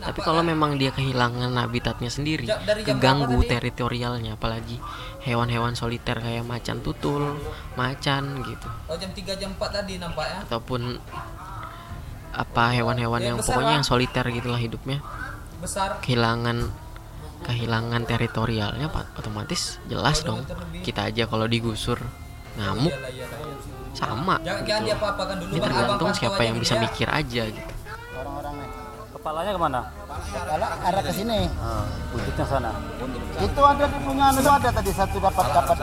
tapi 0.00 0.20
kalau 0.24 0.42
memang 0.42 0.74
dia 0.80 0.90
kehilangan 0.90 1.54
habitatnya 1.54 2.10
sendiri 2.10 2.48
keganggu 2.82 3.38
teritorialnya 3.46 4.34
apalagi 4.34 4.80
hewan-hewan 5.24 5.72
soliter 5.72 6.20
kayak 6.20 6.44
macan 6.44 6.84
tutul 6.84 7.40
macan 7.74 8.44
gitu. 8.44 8.68
Oh 8.90 8.96
jam 8.96 9.10
3 9.10 9.40
jam 9.40 9.50
4 9.56 9.72
tadi 9.72 9.96
nampaknya. 9.96 10.44
Ataupun 10.44 11.00
apa 12.34 12.64
hewan-hewan 12.74 13.22
Ya, 13.22 13.28
yang 13.32 13.38
pokoknya 13.40 13.74
yang 13.80 13.86
soliter 13.86 14.24
gitulah 14.28 14.60
hidupnya. 14.60 15.00
Besar. 15.62 16.02
Kehilangan 16.04 16.68
kehilangan 17.44 18.02
teritorialnya 18.08 18.88
pak 18.88 19.20
otomatis 19.20 19.76
jelas 19.84 20.24
dong. 20.24 20.40
kita 20.80 21.12
aja 21.12 21.28
kalau 21.28 21.44
digusur 21.44 22.00
ngamuk. 22.56 22.92
Sama 23.94 24.42
jangan, 24.42 24.58
gitu 24.58 24.66
jangan 24.66 24.82
loh. 24.82 24.86
dia 24.90 24.94
apa-apakan 24.98 25.36
dulu 25.38 25.52
ini 25.54 25.60
tergantung 25.62 26.10
siapa 26.18 26.42
yang 26.42 26.56
bisa 26.58 26.74
ya. 26.74 26.82
mikir 26.82 27.06
aja 27.06 27.42
gitu 27.46 27.72
Kepalanya 29.24 29.56
ke 29.56 29.60
mana? 29.64 29.80
Kepala 29.88 30.66
arah 30.84 31.00
ke 31.00 31.12
sini. 31.16 31.48
Ah, 31.56 31.88
wujudnya 32.12 32.44
sana. 32.44 32.76
Itu 33.40 33.60
ada 33.64 33.84
di 33.88 33.98
punya 34.04 34.28
itu 34.36 34.50
ada 34.52 34.68
tadi 34.68 34.92
satu 34.92 35.16
dapat 35.16 35.46
dapat 35.48 35.76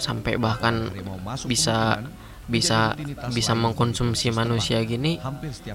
sampai 0.00 0.40
bahkan 0.40 0.92
bisa 1.44 2.00
bisa 2.48 2.96
bisa 3.32 3.52
mengkonsumsi 3.52 4.30
manusia 4.30 4.80
gini 4.84 5.18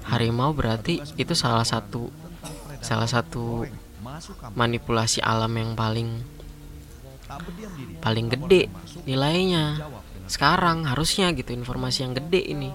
harimau 0.07 0.53
berarti 0.53 1.01
itu 1.17 1.33
salah 1.33 1.65
satu 1.65 2.07
salah 2.79 3.09
satu 3.09 3.65
manipulasi 4.53 5.19
alam 5.25 5.51
yang 5.57 5.73
paling 5.77 6.21
paling 8.01 8.27
gede 8.33 8.67
nilainya. 9.05 9.77
Sekarang 10.31 10.87
harusnya 10.87 11.35
gitu 11.35 11.51
informasi 11.51 12.07
yang 12.07 12.13
gede 12.15 12.41
ini. 12.55 12.71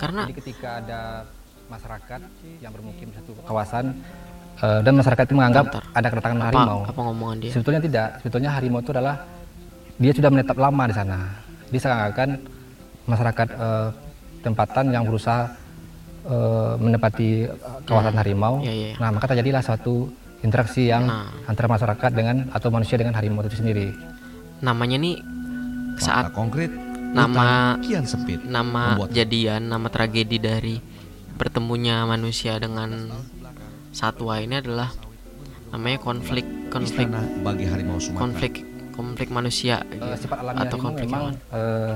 Karena 0.00 0.26
Jadi 0.26 0.40
ketika 0.40 0.68
ada 0.82 1.28
masyarakat 1.74 2.20
yang 2.58 2.70
bermukim 2.70 3.06
di 3.08 3.16
satu 3.16 3.32
kawasan 3.42 3.84
eh, 4.56 4.80
dan 4.80 4.92
masyarakat 4.94 5.24
itu 5.24 5.34
menganggap 5.34 5.64
Bentar. 5.68 5.82
ada 5.92 6.06
kedatangan 6.08 6.38
Apa- 6.38 6.46
harimau. 6.48 6.78
apa 6.84 7.00
ngomongan 7.00 7.36
dia? 7.38 7.50
Sebetulnya 7.50 7.80
tidak. 7.80 8.08
Sebetulnya 8.18 8.50
harimau 8.50 8.78
itu 8.78 8.90
adalah 8.90 9.16
dia 9.94 10.12
sudah 10.12 10.30
menetap 10.30 10.56
lama 10.56 10.82
di 10.86 10.94
sana. 10.94 11.18
Dia 11.68 11.80
seakan-akan 11.80 12.28
masyarakat 13.04 13.48
eh, 13.50 13.88
tempatan 14.40 14.84
yang 14.88 15.04
berusaha 15.04 15.50
eh, 16.24 16.72
menempati 16.78 17.28
kawasan 17.84 18.12
Hmm. 18.12 18.20
harimau. 18.20 18.54
Iya, 18.58 18.72
iya. 18.72 18.90
Nah, 18.96 19.10
maka 19.10 19.28
terjadilah 19.28 19.60
suatu 19.60 20.08
interaksi 20.40 20.88
yang 20.88 21.04
Nah. 21.04 21.28
antara 21.44 21.68
masyarakat 21.68 22.10
dengan 22.10 22.48
atau 22.48 22.68
manusia 22.68 22.96
dengan 22.96 23.12
harimau 23.12 23.42
itu 23.42 23.56
sendiri. 23.56 23.92
namanya 24.56 24.96
nih 24.96 25.20
saat 25.98 26.32
konkret 26.32 26.72
nama 27.12 27.76
kian 27.78 28.02
sempit, 28.02 28.40
nama 28.42 28.96
membuat- 28.96 29.12
jadian 29.12 29.60
nama 29.60 29.86
tragedi 29.86 30.40
dari 30.40 30.74
bertemunya 31.34 32.06
manusia 32.06 32.56
dengan 32.56 33.10
satwa 33.90 34.38
ini 34.38 34.58
adalah 34.58 34.90
namanya 35.70 35.98
konflik 35.98 36.46
konflik 36.70 37.10
Istana 37.10 37.22
bagi 37.42 37.66
harimau 37.66 37.98
Sumatera. 37.98 38.22
konflik 38.22 38.54
konflik 38.94 39.28
manusia 39.30 39.82
gitu. 39.90 40.06
sifat 40.14 40.38
alamiah 40.38 40.62
atau 40.66 40.76
konflik 40.78 41.06
memang 41.10 41.34
eh, 41.50 41.94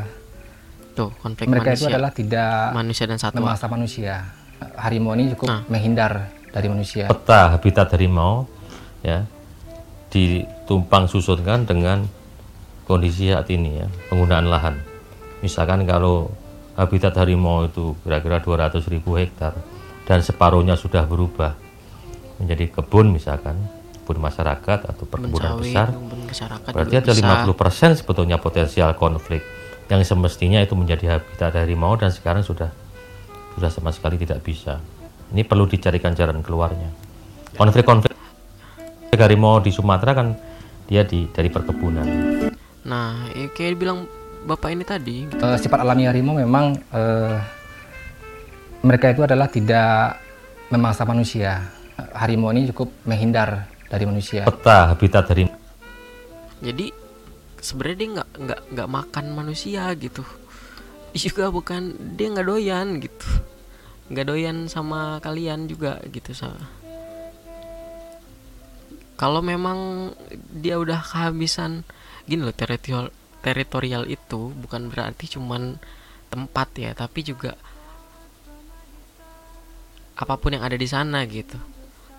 tuh 0.94 1.10
konflik 1.22 1.46
mereka 1.46 1.70
manusia 1.70 1.86
itu 1.86 1.94
adalah 1.94 2.10
tidak 2.10 2.52
manusia 2.74 3.04
dan 3.06 3.18
satwa 3.18 3.38
memangsa 3.54 3.66
manusia. 3.70 4.14
Harimau 4.74 5.14
ini 5.14 5.30
cukup 5.30 5.46
Nah. 5.46 5.62
menghindar 5.70 6.12
dari 6.50 6.66
manusia. 6.66 7.06
peta 7.06 7.54
habitat 7.54 7.86
harimau 7.94 8.50
ya 9.06 9.22
ditumpang 10.10 11.06
susunkan 11.06 11.62
dengan 11.62 12.10
kondisi 12.82 13.30
saat 13.30 13.46
ini 13.52 13.78
ya 13.78 13.86
penggunaan 14.10 14.50
lahan 14.50 14.74
misalkan 15.38 15.86
kalau 15.86 16.26
habitat 16.78 17.18
harimau 17.18 17.66
itu 17.66 17.98
kira-kira 18.06 18.38
200 18.38 18.78
ribu 18.86 19.18
hektar 19.18 19.58
dan 20.06 20.22
separuhnya 20.22 20.78
sudah 20.78 21.02
berubah 21.02 21.58
menjadi 22.38 22.70
kebun 22.70 23.10
misalkan 23.10 23.58
kebun 24.06 24.22
masyarakat 24.22 24.78
atau 24.86 25.04
perkebunan 25.04 25.58
sawit, 25.58 25.74
besar. 25.74 25.88
masyarakat 25.92 26.70
berarti 26.70 26.94
ada 27.02 27.12
bisa. 27.12 27.92
50% 27.98 28.00
sebetulnya 28.00 28.38
potensial 28.38 28.94
konflik 28.94 29.42
yang 29.90 30.00
semestinya 30.06 30.62
itu 30.62 30.78
menjadi 30.78 31.18
habitat 31.18 31.58
harimau 31.58 31.98
dan 31.98 32.14
sekarang 32.14 32.46
sudah 32.46 32.70
sudah 33.58 33.74
sama 33.74 33.90
sekali 33.90 34.14
tidak 34.20 34.46
bisa. 34.46 34.78
Ini 35.34 35.42
perlu 35.44 35.66
dicarikan 35.66 36.14
jalan 36.14 36.40
keluarnya. 36.46 36.94
Konflik-konflik 37.58 38.14
harimau 39.18 39.58
di 39.58 39.74
Sumatera 39.74 40.14
kan 40.14 40.38
dia 40.86 41.02
di 41.02 41.26
dari 41.28 41.50
perkebunan. 41.50 42.06
Nah 42.86 43.28
ya 43.34 43.50
kayak 43.50 43.76
bilang 43.76 44.06
bapak 44.48 44.72
ini 44.72 44.84
tadi 44.88 45.28
gitu. 45.28 45.44
Eh, 45.44 45.58
sifat 45.60 45.84
alamiah 45.84 46.08
harimau 46.08 46.40
memang 46.40 46.72
eh, 46.96 47.36
mereka 48.80 49.12
itu 49.12 49.20
adalah 49.28 49.52
tidak 49.52 50.16
memangsa 50.72 51.04
manusia. 51.04 51.60
Harimau 52.16 52.54
ini 52.54 52.70
cukup 52.72 52.88
menghindar 53.04 53.66
dari 53.88 54.04
manusia. 54.06 54.46
peta 54.46 54.94
habitat 54.94 55.24
harimau 55.28 55.58
jadi 56.58 56.90
sebenarnya 57.62 57.96
dia 57.98 58.08
nggak 58.18 58.28
nggak 58.38 58.60
nggak 58.74 58.88
makan 58.90 59.26
manusia 59.34 59.82
gitu 59.94 60.22
Dia 61.14 61.20
juga 61.30 61.44
bukan 61.50 61.94
dia 62.18 62.26
nggak 62.30 62.46
doyan 62.46 62.86
gitu 63.02 63.28
nggak 64.08 64.26
doyan 64.26 64.56
sama 64.72 65.20
kalian 65.20 65.68
juga 65.68 66.00
gitu 66.08 66.32
sa 66.32 66.56
kalau 69.18 69.42
memang 69.42 70.10
dia 70.54 70.78
udah 70.78 71.02
kehabisan 71.02 71.82
gini 72.24 72.46
loh 72.46 72.54
teritorial 72.54 73.12
teritorial 73.48 74.04
itu 74.04 74.52
bukan 74.52 74.92
berarti 74.92 75.24
cuman 75.32 75.80
tempat 76.28 76.68
ya 76.76 76.92
tapi 76.92 77.24
juga 77.24 77.56
apa 80.18 80.36
pun 80.36 80.52
yang 80.52 80.66
ada 80.66 80.76
di 80.76 80.84
sana 80.84 81.24
gitu. 81.24 81.56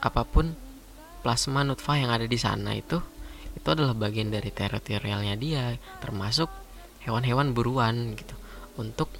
Apa 0.01 0.25
pun 0.25 0.57
plasma 1.21 1.61
nutfah 1.61 1.99
yang 1.99 2.09
ada 2.09 2.25
di 2.25 2.39
sana 2.39 2.73
itu 2.73 2.97
itu 3.53 3.67
adalah 3.69 3.93
bagian 3.93 4.33
dari 4.33 4.49
teritorialnya 4.49 5.35
dia 5.37 5.77
termasuk 6.01 6.47
hewan-hewan 7.03 7.53
buruan 7.53 8.15
gitu 8.17 8.33
untuk 8.79 9.11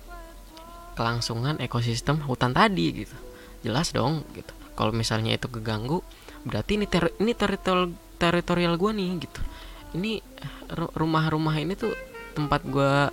kelangsungan 0.96 1.62
ekosistem 1.62 2.24
hutan 2.26 2.58
tadi 2.58 3.06
gitu. 3.06 3.18
Jelas 3.62 3.94
dong 3.94 4.26
gitu. 4.34 4.56
Kalau 4.74 4.96
misalnya 4.96 5.36
itu 5.36 5.46
keganggu 5.52 6.02
berarti 6.48 6.80
ini 6.80 6.88
ter 6.88 7.12
ini 7.20 7.36
teritorial 7.36 7.94
teritorial 8.16 8.80
gua 8.80 8.96
nih 8.96 9.28
gitu 9.28 9.44
ini 9.98 10.22
ru- 10.70 10.94
rumah-rumah 10.94 11.56
ini 11.58 11.74
tuh 11.74 11.94
tempat 12.38 12.62
gua 12.66 13.10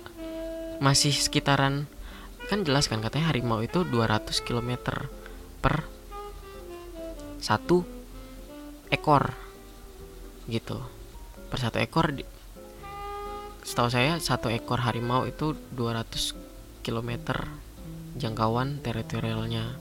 masih 0.77 1.09
sekitaran 1.09 1.89
kan 2.47 2.63
jelas 2.63 2.87
kan 2.87 3.01
katanya 3.03 3.33
harimau 3.33 3.59
itu 3.59 3.83
200 3.83 4.45
km 4.45 4.77
per 5.59 5.83
satu 7.41 7.83
ekor 8.87 9.35
gitu. 10.47 10.79
Per 11.51 11.59
satu 11.59 11.77
ekor 11.81 12.15
di- 12.15 12.27
setahu 13.67 13.91
saya 13.91 14.15
satu 14.23 14.47
ekor 14.47 14.79
harimau 14.87 15.27
itu 15.27 15.59
200 15.75 16.31
km 16.87 17.35
jangkauan 18.15 18.79
teritorialnya. 18.79 19.75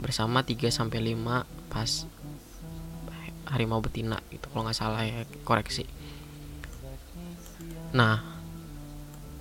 Bersama 0.00 0.40
3 0.40 0.72
sampai 0.72 1.12
5 1.12 1.44
pas 1.68 2.08
harimau 3.50 3.82
betina 3.82 4.22
gitu 4.30 4.46
kalau 4.54 4.64
nggak 4.64 4.78
salah 4.78 5.02
ya 5.02 5.26
koreksi 5.42 5.82
nah 7.90 8.30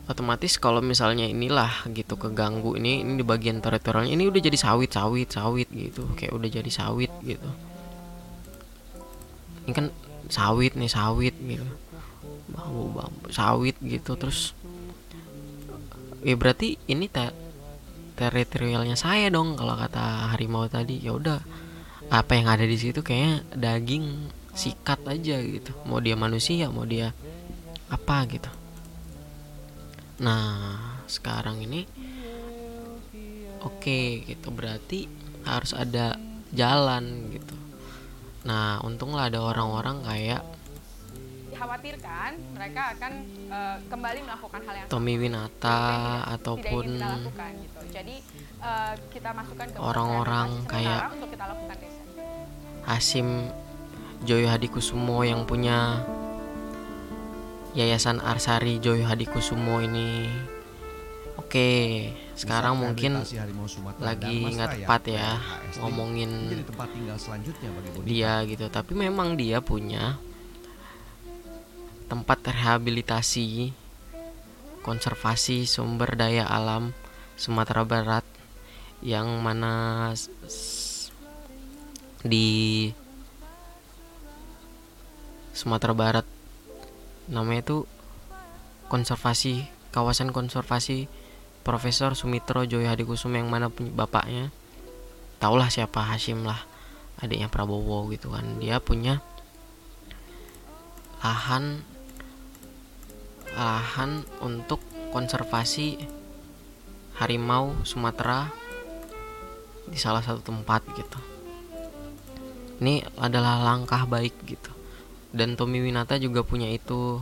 otomatis 0.10 0.58
kalau 0.58 0.82
misalnya 0.82 1.30
inilah 1.30 1.86
gitu 1.94 2.18
keganggu 2.18 2.74
ini 2.82 3.06
ini 3.06 3.22
di 3.22 3.26
bagian 3.26 3.62
teritorialnya 3.62 4.18
ini 4.18 4.26
udah 4.26 4.42
jadi 4.42 4.58
sawit 4.58 4.90
sawit 4.90 5.30
sawit 5.30 5.70
gitu 5.70 6.10
kayak 6.18 6.34
udah 6.34 6.50
jadi 6.50 6.72
sawit 6.74 7.14
gitu. 7.22 7.46
Ini 9.70 9.72
kan 9.78 9.94
sawit 10.34 10.74
nih 10.74 10.90
sawit 10.90 11.38
gitu. 11.38 11.70
Bambu 12.50 12.90
bambu 12.90 13.30
sawit 13.30 13.78
gitu 13.86 14.18
terus 14.18 14.58
ya 16.26 16.34
berarti 16.34 16.82
ini 16.90 17.06
te 17.06 17.30
teritorialnya 18.18 18.98
saya 18.98 19.30
dong 19.30 19.54
kalau 19.54 19.78
kata 19.78 20.34
harimau 20.34 20.66
tadi. 20.66 21.06
Ya 21.06 21.14
udah 21.14 21.38
apa 22.10 22.34
yang 22.34 22.50
ada 22.50 22.66
di 22.66 22.82
situ 22.82 23.06
kayaknya 23.06 23.46
daging 23.54 24.34
sikat 24.58 25.06
aja 25.06 25.38
gitu. 25.38 25.70
Mau 25.86 26.02
dia 26.02 26.18
manusia 26.18 26.66
mau 26.74 26.90
dia 26.90 27.14
apa 27.90 28.18
gitu 28.30 28.52
nah 30.22 30.78
sekarang 31.10 31.64
ini 31.66 31.90
oke 33.66 34.00
gitu 34.30 34.48
berarti 34.54 35.10
harus 35.48 35.74
ada 35.74 36.16
jalan 36.54 37.34
gitu 37.34 37.56
nah 38.46 38.80
untunglah 38.86 39.28
ada 39.28 39.42
orang-orang 39.44 40.06
kayak 40.06 40.42
dikhawatirkan 41.50 42.32
mereka 42.56 42.82
akan 42.96 43.12
eh, 43.52 43.78
kembali 43.92 44.20
melakukan 44.24 44.62
hal 44.64 44.76
yang 44.80 44.88
Tommy. 44.88 45.14
Winata 45.20 45.68
yang 45.68 45.92
tidak- 46.00 46.28
ataupun 46.40 46.86
tidak 46.88 47.12
lakukan 47.20 47.52
gitu. 47.60 47.80
Jadi 47.92 48.16
eh, 48.64 48.94
kita 49.12 49.30
masukkan 49.36 49.68
ke 49.68 49.80
orang-orang 49.84 50.50
kayak 50.72 51.02
untuk 51.20 51.30
kita 51.36 51.46
lakukan. 51.52 51.78
Hasim 52.88 53.28
Joyo 54.24 54.48
Hadikusumo 54.48 55.28
yang 55.28 55.44
punya 55.44 56.00
Yayasan 57.78 58.18
Arsari 58.24 58.82
Joyo 58.82 59.06
Hadikusumo 59.06 59.78
ini 59.84 60.26
Oke, 61.50 62.14
sekarang 62.38 62.78
mungkin 62.78 63.26
lagi 63.98 64.54
nggak 64.54 64.86
tepat 64.86 65.02
ya 65.10 65.42
ngomongin 65.82 66.30
menjadi 66.30 66.66
tempat 66.70 66.88
tinggal 66.94 67.18
selanjutnya 67.18 67.70
bagi 67.74 67.90
bonita. 67.90 68.06
dia 68.06 68.34
gitu. 68.46 68.66
Tapi 68.70 68.92
memang 68.94 69.34
dia 69.34 69.58
punya 69.58 70.22
tempat 72.06 72.54
rehabilitasi 72.54 73.74
konservasi 74.86 75.66
sumber 75.66 76.14
daya 76.14 76.46
alam 76.46 76.94
Sumatera 77.34 77.82
Barat 77.82 78.26
yang 79.02 79.42
mana 79.42 80.14
di 82.22 82.48
Sumatera 85.56 85.98
Barat 85.98 86.39
namanya 87.30 87.62
itu 87.62 87.78
konservasi 88.90 89.70
kawasan 89.94 90.34
konservasi 90.34 91.06
Profesor 91.62 92.18
Sumitro 92.18 92.66
Joyo 92.66 92.90
Hadikusumo 92.90 93.38
yang 93.38 93.54
mana 93.54 93.70
punya 93.70 93.94
bapaknya. 93.94 94.50
Tahulah 95.38 95.70
siapa 95.70 96.02
Hashim 96.02 96.42
lah 96.42 96.58
adiknya 97.22 97.54
Prabowo 97.54 98.10
gitu 98.10 98.34
kan. 98.34 98.58
Dia 98.58 98.82
punya 98.82 99.22
lahan 101.22 101.86
lahan 103.54 104.26
untuk 104.42 104.82
konservasi 105.14 106.02
harimau 107.22 107.78
Sumatera 107.86 108.50
di 109.86 109.98
salah 110.02 110.26
satu 110.26 110.42
tempat 110.42 110.82
gitu. 110.98 111.20
Ini 112.82 113.06
adalah 113.22 113.62
langkah 113.62 114.08
baik 114.10 114.34
gitu 114.48 114.79
dan 115.30 115.54
Tommy 115.54 115.82
Winata 115.82 116.18
juga 116.18 116.42
punya 116.42 116.70
itu. 116.70 117.22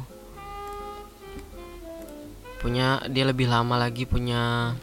Punya 2.57 3.03
dia 3.11 3.27
lebih 3.27 3.51
lama 3.51 3.77
lagi 3.77 4.07
punya 4.07 4.73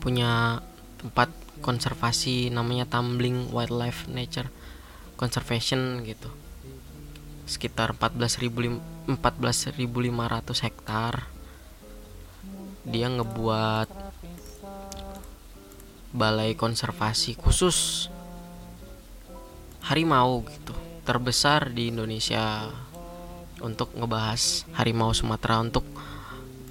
punya 0.00 0.62
tempat 1.00 1.28
konservasi 1.60 2.48
namanya 2.48 2.88
Tumbling 2.88 3.52
Wildlife 3.52 4.08
Nature 4.08 4.48
Conservation 5.16 6.04
gitu. 6.04 6.30
Sekitar 7.44 7.92
14.000 7.96 9.10
14.500 9.10 10.64
hektar. 10.64 11.26
Dia 12.86 13.12
ngebuat 13.12 13.88
balai 16.10 16.58
konservasi 16.58 17.38
khusus 17.38 18.10
harimau 19.86 20.42
gitu 20.42 20.74
terbesar 21.10 21.74
di 21.74 21.90
Indonesia 21.90 22.70
untuk 23.58 23.90
ngebahas 23.98 24.62
harimau 24.78 25.10
Sumatera 25.10 25.58
untuk 25.58 25.82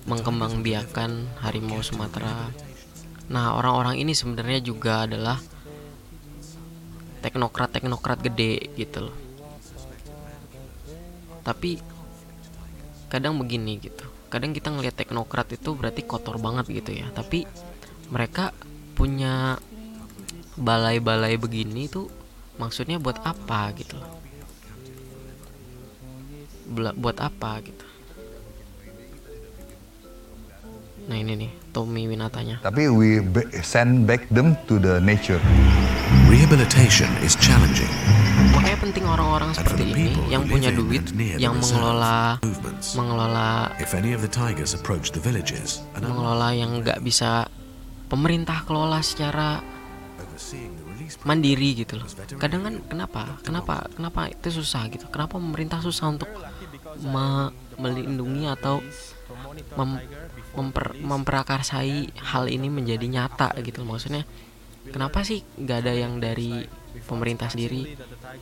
mengembangbiakan 0.07 1.43
harimau 1.43 1.83
Sumatera 1.83 2.47
Nah, 3.29 3.53
orang-orang 3.53 4.01
ini 4.01 4.17
sebenarnya 4.17 4.57
juga 4.57 5.05
adalah 5.05 5.37
teknokrat-teknokrat 7.21 8.25
gede 8.25 8.73
gitu 8.73 9.05
loh. 9.05 9.17
Tapi 11.45 11.77
kadang 13.09 13.37
begini 13.37 13.77
gitu. 13.77 14.05
Kadang 14.33 14.53
kita 14.53 14.73
ngelihat 14.73 14.97
teknokrat 14.97 15.53
itu 15.53 15.77
berarti 15.77 16.01
kotor 16.05 16.41
banget 16.41 16.73
gitu 16.73 17.05
ya. 17.05 17.13
Tapi 17.13 17.45
mereka 18.09 18.49
punya 18.97 19.61
balai-balai 20.57 21.37
begini 21.37 21.85
tuh 21.85 22.09
maksudnya 22.57 22.97
buat 22.97 23.21
apa 23.21 23.69
gitu 23.77 23.93
loh. 23.93 24.18
Buat 26.73 27.17
apa 27.17 27.65
gitu. 27.65 27.85
Nah, 31.09 31.17
ini 31.17 31.33
nih 31.33 31.51
Tommy 31.73 32.05
Winatanya. 32.05 32.61
Tapi 32.61 32.85
we 32.85 33.25
send 33.65 34.05
back 34.05 34.29
them 34.29 34.53
to 34.69 34.77
the 34.77 35.01
nature. 35.01 35.41
Rehabilitation 36.29 37.09
is 37.25 37.33
challenging. 37.41 37.89
Makanya 38.53 38.77
penting 38.77 39.03
orang-orang 39.09 39.49
seperti 39.57 39.89
ini 39.89 40.13
yang 40.29 40.45
punya 40.45 40.69
duit, 40.69 41.09
yang 41.41 41.57
mengelola 41.57 42.37
mengelola 42.93 43.73
If 43.81 43.97
any 43.97 44.13
of 44.13 44.21
the 44.21 44.29
tigers 44.29 44.77
approach 44.77 45.09
the 45.09 45.21
villages 45.21 45.81
and 45.97 46.05
mengelola 46.05 46.53
yang 46.53 46.77
nggak 46.85 47.01
bisa 47.01 47.49
pemerintah 48.05 48.61
kelola 48.69 49.01
secara 49.01 49.65
mandiri 51.25 51.73
gitu 51.73 51.97
loh. 51.97 52.05
Kadang 52.37 52.61
kan 52.69 52.75
kenapa? 52.85 53.21
Kenapa? 53.41 53.89
Kenapa 53.97 54.29
itu 54.29 54.61
susah 54.61 54.85
gitu? 54.93 55.09
Kenapa 55.09 55.41
pemerintah 55.41 55.81
susah 55.81 56.13
untuk 56.13 56.29
me- 57.01 57.53
melindungi 57.79 58.45
atau 58.51 58.83
mem- 59.79 60.03
memper- 60.55 60.97
memperakarsai 60.99 62.11
hal 62.19 62.45
ini 62.51 62.67
menjadi 62.67 63.05
nyata 63.07 63.55
gitu. 63.63 63.85
Maksudnya 63.87 64.27
kenapa 64.91 65.23
sih 65.23 65.43
nggak 65.59 65.77
ada 65.85 65.93
yang 65.95 66.19
dari 66.19 66.65
pemerintah 67.05 67.47
sendiri 67.47 67.95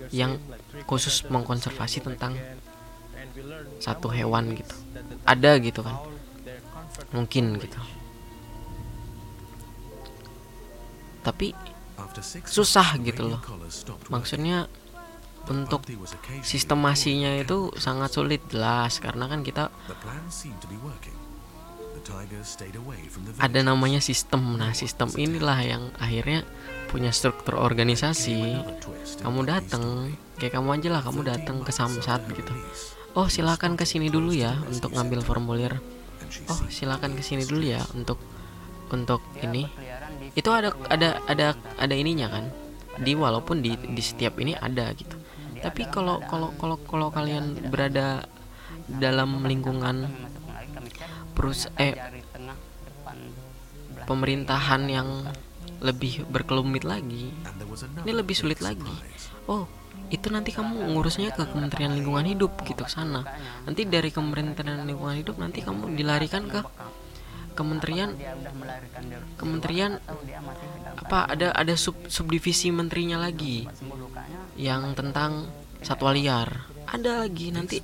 yang 0.10 0.40
khusus 0.88 1.28
mengkonservasi 1.28 2.02
tentang 2.02 2.36
satu 3.78 4.10
hewan 4.10 4.58
gitu? 4.58 4.76
Ada 5.28 5.62
gitu 5.62 5.86
kan? 5.86 5.98
Mungkin 7.14 7.62
gitu. 7.62 7.78
Tapi 11.22 11.54
susah 12.48 12.98
gitu 13.04 13.30
loh. 13.30 13.42
maksudnya 14.10 14.66
untuk 15.48 15.84
sistemasinya 16.44 17.32
itu 17.40 17.72
sangat 17.80 18.12
sulit 18.12 18.44
jelas. 18.52 19.00
Karena 19.00 19.32
kan 19.32 19.42
kita 19.44 19.72
ada 23.40 23.60
namanya 23.64 24.00
sistem. 24.00 24.60
Nah 24.60 24.72
sistem 24.72 25.12
inilah 25.16 25.60
yang 25.64 25.84
akhirnya 26.00 26.44
punya 26.88 27.12
struktur 27.12 27.60
organisasi. 27.60 28.64
Kamu 29.24 29.44
datang 29.48 30.12
kayak 30.40 30.56
kamu 30.56 30.80
aja 30.80 30.90
lah 31.00 31.02
kamu 31.04 31.22
datang 31.28 31.64
ke 31.64 31.72
samsat 31.72 32.24
gitu. 32.32 32.54
Oh 33.18 33.28
silakan 33.28 33.74
ke 33.76 33.84
sini 33.84 34.14
dulu 34.14 34.32
ya 34.32 34.56
untuk 34.70 34.94
ngambil 34.94 35.26
formulir. 35.26 35.74
Oh 36.52 36.60
silakan 36.70 37.18
ke 37.18 37.24
sini 37.24 37.44
dulu 37.48 37.64
ya 37.66 37.82
untuk 37.96 38.20
untuk 38.94 39.24
ini. 39.42 39.68
Itu 40.38 40.54
ada 40.54 40.72
ada 40.88 41.20
ada 41.26 41.58
ada 41.76 41.96
ininya 41.98 42.30
kan? 42.30 42.46
Di 42.98 43.14
walaupun 43.18 43.62
di 43.62 43.74
di 43.74 44.04
setiap 44.04 44.38
ini 44.42 44.54
ada 44.54 44.90
gitu 44.96 45.27
tapi 45.64 45.88
kalau 45.90 46.22
kalau 46.26 46.54
kalau 46.56 46.78
kalau 46.84 47.08
kalian 47.10 47.72
berada 47.72 48.26
dalam 48.88 49.44
lingkungan 49.44 50.08
perus 51.36 51.68
eh 51.78 51.94
pemerintahan 54.08 54.82
yang 54.88 55.10
lebih 55.84 56.26
berkelumit 56.26 56.88
lagi. 56.88 57.30
Ini 58.06 58.12
lebih 58.16 58.34
sulit 58.34 58.64
lagi. 58.64 58.90
oh 59.48 59.70
itu 60.08 60.32
nanti 60.32 60.56
kamu 60.56 60.96
ngurusnya 60.96 61.36
ke 61.36 61.44
Kementerian 61.52 61.92
Lingkungan 61.92 62.24
Hidup 62.32 62.64
gitu 62.64 62.88
sana. 62.88 63.28
Nanti 63.68 63.84
dari 63.84 64.08
Kementerian 64.08 64.88
Lingkungan 64.88 65.20
Hidup 65.20 65.36
nanti 65.36 65.60
kamu 65.60 65.94
dilarikan 66.00 66.48
ke 66.48 66.64
Kementerian 67.58 68.16
Kementerian 69.36 70.00
apa 70.98 71.26
ada 71.26 71.54
ada 71.58 71.74
sub 71.74 71.98
subdivisi 72.06 72.70
menterinya 72.70 73.18
lagi 73.18 73.66
yang 74.58 74.94
tentang 74.98 75.48
satwa 75.86 76.12
liar. 76.12 76.68
Ada 76.88 77.28
lagi 77.28 77.54
nanti. 77.54 77.78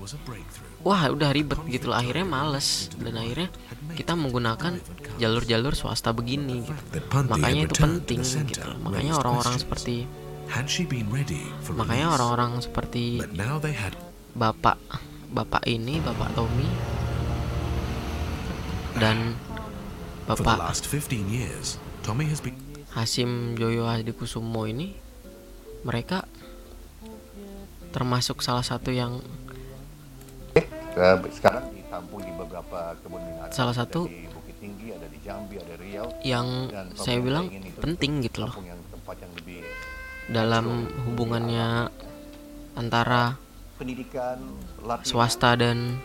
Wah 0.83 1.07
udah 1.07 1.31
ribet 1.31 1.59
gitu 1.69 1.91
loh. 1.93 1.97
Akhirnya 1.99 2.27
males. 2.27 2.91
Dan 2.97 3.15
akhirnya 3.15 3.47
kita 3.93 4.17
menggunakan 4.17 4.79
jalur-jalur 5.21 5.77
swasta 5.77 6.09
begini 6.11 6.65
gitu. 6.65 6.73
makanya 7.29 7.69
itu 7.69 7.75
penting 7.77 8.19
gitu. 8.25 8.65
loh. 8.65 8.77
makanya 8.81 9.13
orang-orang 9.21 9.55
seperti 9.61 9.95
makanya 11.77 12.07
orang-orang 12.17 12.51
seperti 12.61 13.21
bapak 14.33 14.77
bapak 15.29 15.63
ini 15.69 16.01
bapak 16.01 16.29
Tommy 16.33 16.69
dan 18.97 19.37
bapak 20.29 20.57
last 20.61 20.85
15 20.85 21.29
years, 21.29 21.81
Tommy 22.05 22.29
has 22.29 22.37
been 22.41 22.53
Hasim 22.93 23.57
Joyo 23.57 23.89
Hadikusumo 23.89 24.69
ini 24.69 24.93
mereka 25.81 26.29
termasuk 27.93 28.41
salah 28.41 28.65
satu 28.65 28.89
yang 28.89 29.21
Eh, 30.53 30.65
sekarang 31.33 31.73
ditampung 31.73 32.21
di 32.21 32.29
beberapa 32.33 32.93
kebun 33.01 33.17
binatang. 33.17 33.49
Salah 33.49 33.73
satu 33.73 34.05
Ada 34.05 34.13
di 34.13 34.29
Bukit 34.29 34.55
Tinggi, 34.61 34.87
ada 34.93 35.07
di 35.09 35.17
Jambi, 35.25 35.55
ada 35.57 35.73
Riau. 35.73 36.07
yang 36.21 36.47
saya 36.93 37.17
bilang 37.17 37.49
penting 37.81 38.21
gitu 38.21 38.45
loh 38.45 38.53
yang 38.61 38.77
tempat 38.93 39.15
yang 39.17 39.31
lebih 39.33 39.57
dalam 40.29 40.65
hubungannya 41.09 41.89
antara 42.73 43.41
pendidikan, 43.75 44.37
latihan. 44.85 45.05
swasta 45.09 45.57
dan 45.57 45.97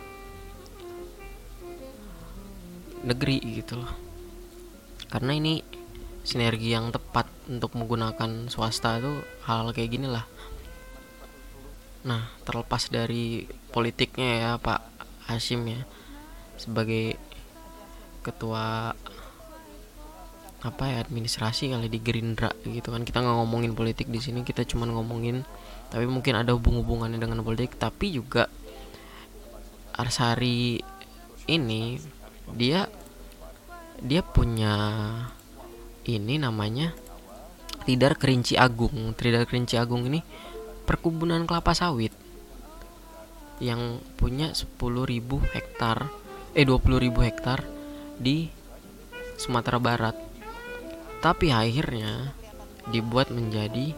negeri 3.04 3.38
gitu 3.60 3.78
loh 3.78 3.92
karena 5.08 5.36
ini 5.36 5.62
sinergi 6.24 6.72
yang 6.72 6.90
tepat 6.90 7.28
untuk 7.48 7.72
menggunakan 7.76 8.48
swasta 8.48 9.00
itu 9.00 9.12
hal 9.44 9.70
kayak 9.72 9.92
gini 9.92 10.08
lah 10.10 10.26
nah 12.06 12.30
terlepas 12.46 12.90
dari 12.90 13.48
politiknya 13.74 14.28
ya 14.38 14.50
Pak 14.58 14.80
Hashim 15.26 15.66
ya 15.66 15.82
sebagai 16.58 17.18
ketua 18.22 18.94
apa 20.58 20.84
ya 20.90 20.98
administrasi 21.06 21.70
kali 21.70 21.86
di 21.86 22.02
Gerindra 22.02 22.50
gitu 22.66 22.90
kan 22.90 23.06
kita 23.06 23.22
nggak 23.22 23.36
ngomongin 23.38 23.78
politik 23.78 24.10
di 24.10 24.18
sini 24.18 24.42
kita 24.42 24.66
cuma 24.66 24.90
ngomongin 24.90 25.46
tapi 25.88 26.10
mungkin 26.10 26.34
ada 26.34 26.50
hubung-hubungannya 26.58 27.22
dengan 27.22 27.46
politik 27.46 27.78
tapi 27.78 28.10
juga 28.10 28.50
Arsari 29.94 30.78
ini 31.46 31.98
dia 32.54 32.86
dia 34.02 34.22
punya 34.22 34.74
ini 36.06 36.38
namanya 36.38 36.94
Tidar 37.88 38.20
Kerinci 38.20 38.52
Agung. 38.60 39.16
Tidar 39.16 39.48
Kerinci 39.48 39.80
Agung 39.80 40.04
ini 40.04 40.20
perkebunan 40.88 41.44
kelapa 41.44 41.76
sawit 41.76 42.16
yang 43.60 44.00
punya 44.16 44.56
10.000 44.56 44.72
hektar 45.52 46.08
eh 46.56 46.64
20.000 46.64 47.12
hektar 47.28 47.60
di 48.16 48.48
Sumatera 49.36 49.76
Barat. 49.76 50.16
Tapi 51.20 51.52
akhirnya 51.52 52.32
dibuat 52.88 53.28
menjadi 53.28 53.92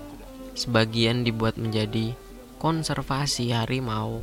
sebagian 0.58 1.22
dibuat 1.22 1.54
menjadi 1.54 2.12
konservasi 2.58 3.54
harimau. 3.54 4.20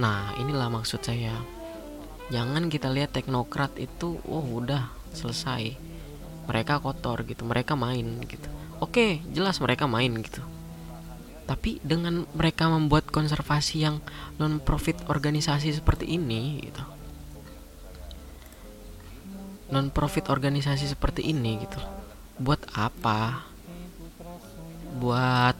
Nah, 0.00 0.34
inilah 0.40 0.72
maksud 0.72 1.04
saya. 1.04 1.36
Jangan 2.32 2.72
kita 2.72 2.88
lihat 2.88 3.12
teknokrat 3.12 3.76
itu 3.76 4.18
oh 4.24 4.42
udah 4.42 4.90
selesai. 5.12 5.76
Mereka 6.48 6.80
kotor 6.80 7.22
gitu, 7.28 7.44
mereka 7.44 7.76
main 7.76 8.24
gitu. 8.24 8.48
Oke, 8.82 9.22
jelas 9.30 9.60
mereka 9.62 9.86
main 9.86 10.10
gitu. 10.18 10.53
Tapi 11.44 11.76
dengan 11.84 12.24
mereka 12.32 12.72
membuat 12.72 13.12
konservasi 13.12 13.84
yang 13.84 14.00
non 14.40 14.60
profit 14.64 14.96
organisasi 15.12 15.76
seperti 15.76 16.08
ini 16.16 16.64
gitu. 16.64 16.84
Non 19.68 19.92
profit 19.92 20.32
organisasi 20.32 20.88
seperti 20.88 21.28
ini 21.28 21.60
gitu. 21.60 21.80
Buat 22.40 22.64
apa? 22.72 23.44
Buat 24.96 25.56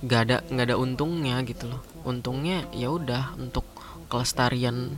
nggak 0.00 0.20
ada 0.24 0.36
nggak 0.48 0.66
ada 0.72 0.76
untungnya 0.80 1.36
gitu 1.44 1.68
loh 1.68 1.84
untungnya 2.08 2.64
ya 2.72 2.88
udah 2.88 3.36
untuk 3.36 3.68
kelestarian 4.08 4.96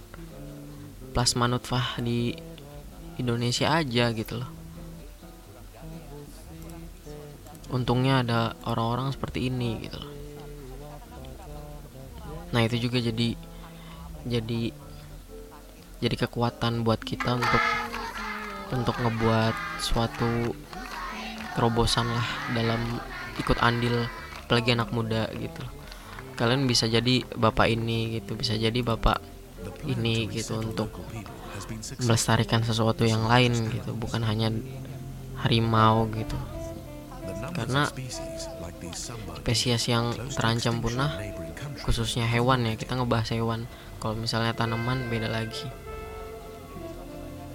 plasma 1.10 1.50
nutfah 1.50 1.98
di 1.98 2.38
Indonesia 3.18 3.74
aja 3.74 4.14
gitu 4.14 4.38
loh 4.38 4.61
untungnya 7.72 8.20
ada 8.20 8.52
orang-orang 8.68 9.16
seperti 9.16 9.48
ini 9.48 9.88
gitu. 9.88 10.00
Nah 12.52 12.60
itu 12.68 12.76
juga 12.76 13.00
jadi 13.00 13.32
jadi 14.28 14.62
jadi 16.04 16.16
kekuatan 16.28 16.84
buat 16.84 17.00
kita 17.00 17.40
untuk 17.40 17.64
untuk 18.76 18.96
ngebuat 19.00 19.56
suatu 19.80 20.52
terobosan 21.56 22.12
lah 22.12 22.28
dalam 22.52 23.00
ikut 23.40 23.56
andil 23.64 24.04
apalagi 24.44 24.76
anak 24.76 24.92
muda 24.92 25.32
gitu. 25.32 25.64
Kalian 26.36 26.68
bisa 26.68 26.84
jadi 26.84 27.24
bapak 27.32 27.72
ini 27.72 28.20
gitu. 28.20 28.36
Bisa 28.36 28.52
jadi 28.52 28.84
bapak 28.84 29.16
ini 29.88 30.28
gitu 30.28 30.60
untuk 30.60 30.92
melestarikan 32.04 32.60
sesuatu 32.60 33.08
yang 33.08 33.24
lain 33.24 33.56
gitu. 33.72 33.96
Bukan 33.96 34.20
hanya 34.28 34.52
harimau 35.40 36.04
gitu 36.12 36.36
karena 37.52 37.88
spesies 39.40 39.84
yang 39.88 40.12
terancam 40.32 40.80
punah 40.80 41.16
khususnya 41.82 42.28
hewan 42.28 42.66
ya 42.66 42.74
kita 42.76 42.98
ngebahas 42.98 43.30
hewan. 43.32 43.64
Kalau 44.02 44.18
misalnya 44.18 44.52
tanaman 44.52 45.06
beda 45.08 45.30
lagi. 45.30 45.66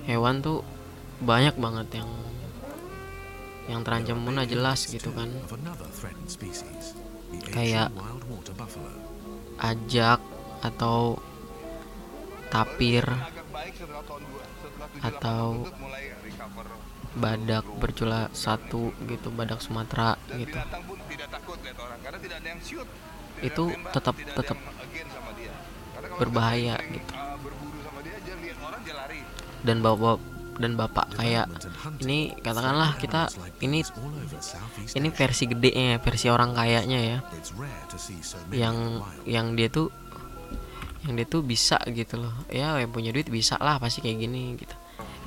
Hewan 0.07 0.39
tuh 0.39 0.63
banyak 1.19 1.59
banget 1.59 1.99
yang 1.99 2.09
yang 3.67 3.81
terancam 3.83 4.23
punah 4.23 4.47
jelas 4.47 4.87
gitu 4.87 5.11
kan. 5.11 5.27
Kayak 7.51 7.91
ajak 9.59 10.23
atau 10.63 11.19
tapir 12.47 13.03
atau 15.03 15.67
badak 17.18 17.65
bercula 17.82 18.30
satu 18.32 18.93
gitu 19.09 19.34
badak 19.34 19.59
Sumatera 19.59 20.15
gitu. 20.38 20.57
Itu 23.41 23.63
tetap 23.93 24.15
tetap 24.15 24.57
berbahaya 26.18 26.78
gitu. 26.89 27.13
dan 29.68 29.84
bawa 29.84 30.15
dan 30.57 30.74
bapak 30.74 31.13
kayak 31.13 31.45
ini 32.01 32.34
katakanlah 32.41 32.97
kita 32.97 33.30
ini 33.61 33.86
ini 34.97 35.07
versi 35.13 35.43
gedenya 35.45 36.01
versi 36.01 36.34
orang 36.34 36.57
kayanya 36.57 36.97
ya. 36.97 37.20
Yang 38.49 38.78
yang 39.30 39.53
dia 39.53 39.70
tuh 39.70 39.93
yang 41.05 41.13
dia 41.13 41.28
tuh 41.30 41.45
bisa 41.45 41.78
gitu 41.93 42.18
loh. 42.18 42.34
Ya 42.49 42.74
yang 42.82 42.89
punya 42.89 43.13
duit 43.13 43.30
bisa 43.30 43.53
lah 43.61 43.78
pasti 43.78 44.01
kayak 44.01 44.18
gini 44.18 44.57
gitu. 44.57 44.74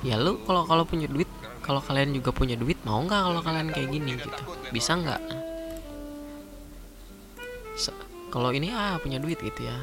Ya 0.03 0.19
lu 0.19 0.43
kalau 0.43 0.67
kalau 0.67 0.83
punya 0.83 1.07
duit 1.07 1.31
kalau 1.71 1.79
kalian 1.87 2.11
juga 2.19 2.35
punya 2.35 2.59
duit 2.59 2.83
mau 2.83 2.99
nggak 2.99 3.23
kalau 3.31 3.41
kalian 3.47 3.71
kayak 3.71 3.95
gini 3.95 4.19
gitu? 4.19 4.43
bisa 4.75 4.99
nggak? 4.99 5.23
Kalau 8.31 8.51
ini 8.55 8.71
ah 8.75 8.99
punya 8.99 9.23
duit 9.23 9.39
gitu 9.39 9.67
ya. 9.67 9.79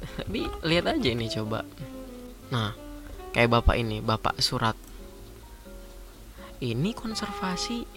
Tapi 0.20 0.44
lihat 0.60 0.92
aja 0.92 1.08
ini 1.08 1.28
coba. 1.32 1.64
Nah 2.52 2.76
kayak 3.32 3.48
bapak 3.48 3.80
ini 3.80 4.04
bapak 4.04 4.36
surat. 4.44 4.76
Ini 6.60 6.92
konservasi 6.92 7.88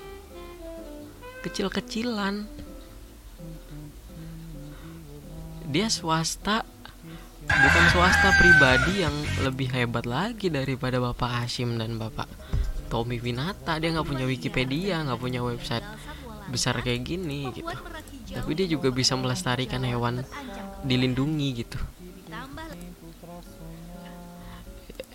kecil-kecilan. 1.43 2.47
Dia 5.67 5.91
swasta 5.91 6.63
bukan 7.43 7.85
swasta 7.91 8.31
pribadi 8.39 9.03
yang 9.03 9.15
lebih 9.43 9.67
hebat 9.75 10.07
lagi 10.07 10.47
daripada 10.47 11.03
bapak 11.03 11.43
Hashim 11.43 11.75
dan 11.75 11.99
bapak 11.99 12.31
Tommy 12.93 13.17
Winata 13.17 13.81
dia 13.81 13.89
nggak 13.89 14.05
punya 14.05 14.29
Wikipedia 14.29 15.01
nggak 15.01 15.17
punya 15.17 15.41
website 15.41 15.81
besar 16.53 16.77
kayak 16.85 17.01
gini 17.01 17.49
gitu. 17.49 17.65
Tapi 18.37 18.51
dia 18.53 18.69
juga 18.69 18.93
bisa 18.93 19.17
melestarikan 19.17 19.81
hewan 19.81 20.21
dilindungi 20.85 21.65
gitu. 21.65 21.81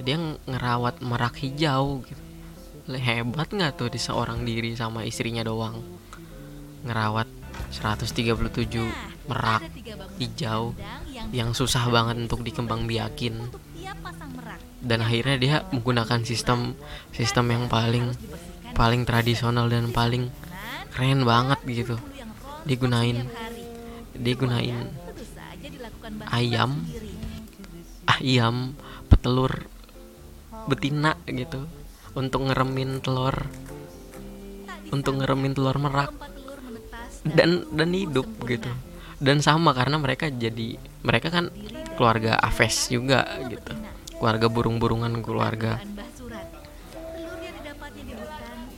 Dia 0.03 0.19
ngerawat 0.19 0.99
merak 1.07 1.39
hijau 1.39 2.03
gitu. 2.03 2.23
Hebat 2.91 3.55
nggak 3.55 3.79
tuh 3.79 3.95
di 3.95 4.01
seorang 4.03 4.43
diri 4.43 4.75
sama 4.75 5.07
istrinya 5.07 5.47
doang? 5.47 5.79
Ngerawat 6.83 7.31
137 7.71 9.31
merak 9.31 9.63
hijau 10.19 10.75
yang 11.31 11.55
susah 11.55 11.87
banget 11.93 12.27
untuk 12.27 12.43
dikembang 12.43 12.89
biakin 12.89 13.39
dan 14.89 15.05
akhirnya 15.05 15.37
dia 15.37 15.57
menggunakan 15.69 16.25
sistem 16.25 16.73
sistem 17.13 17.53
yang 17.53 17.65
paling 17.69 18.17
paling 18.73 19.05
tradisional 19.05 19.69
dan 19.69 19.93
paling 19.93 20.33
keren 20.89 21.29
banget 21.29 21.61
gitu. 21.69 21.97
Digunain 22.65 23.29
digunain 24.17 24.89
ayam 26.33 26.89
ayam 28.09 28.73
petelur 29.13 29.69
betina 30.65 31.21
gitu 31.29 31.69
untuk 32.17 32.49
ngeremin 32.49 33.05
telur 33.05 33.37
untuk 34.89 35.21
ngeremin 35.21 35.53
telur 35.53 35.77
merak 35.77 36.17
dan 37.29 37.69
dan 37.77 37.93
hidup 37.93 38.27
gitu. 38.49 38.73
Dan 39.19 39.43
sama 39.43 39.75
karena 39.75 39.99
mereka 39.99 40.31
jadi 40.31 40.79
mereka 41.03 41.29
kan 41.29 41.51
keluarga 41.99 42.39
Aves 42.39 42.87
juga 42.87 43.27
gitu 43.51 43.78
keluarga 44.19 44.47
burung-burungan 44.51 45.23
keluarga. 45.23 45.79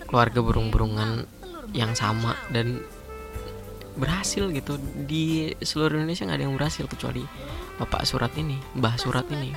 Keluarga 0.06 0.40
burung-burungan 0.44 1.24
yang 1.72 1.96
sama 1.96 2.36
dan 2.52 2.84
berhasil 3.96 4.52
gitu. 4.52 4.76
Di 5.08 5.56
seluruh 5.64 5.98
Indonesia 5.98 6.28
nggak 6.28 6.38
ada 6.38 6.44
yang 6.44 6.56
berhasil 6.56 6.84
kecuali 6.86 7.24
bapak 7.80 8.04
surat 8.04 8.32
ini 8.36 8.60
mbah 8.76 8.94
surat 9.00 9.24
ini. 9.32 9.56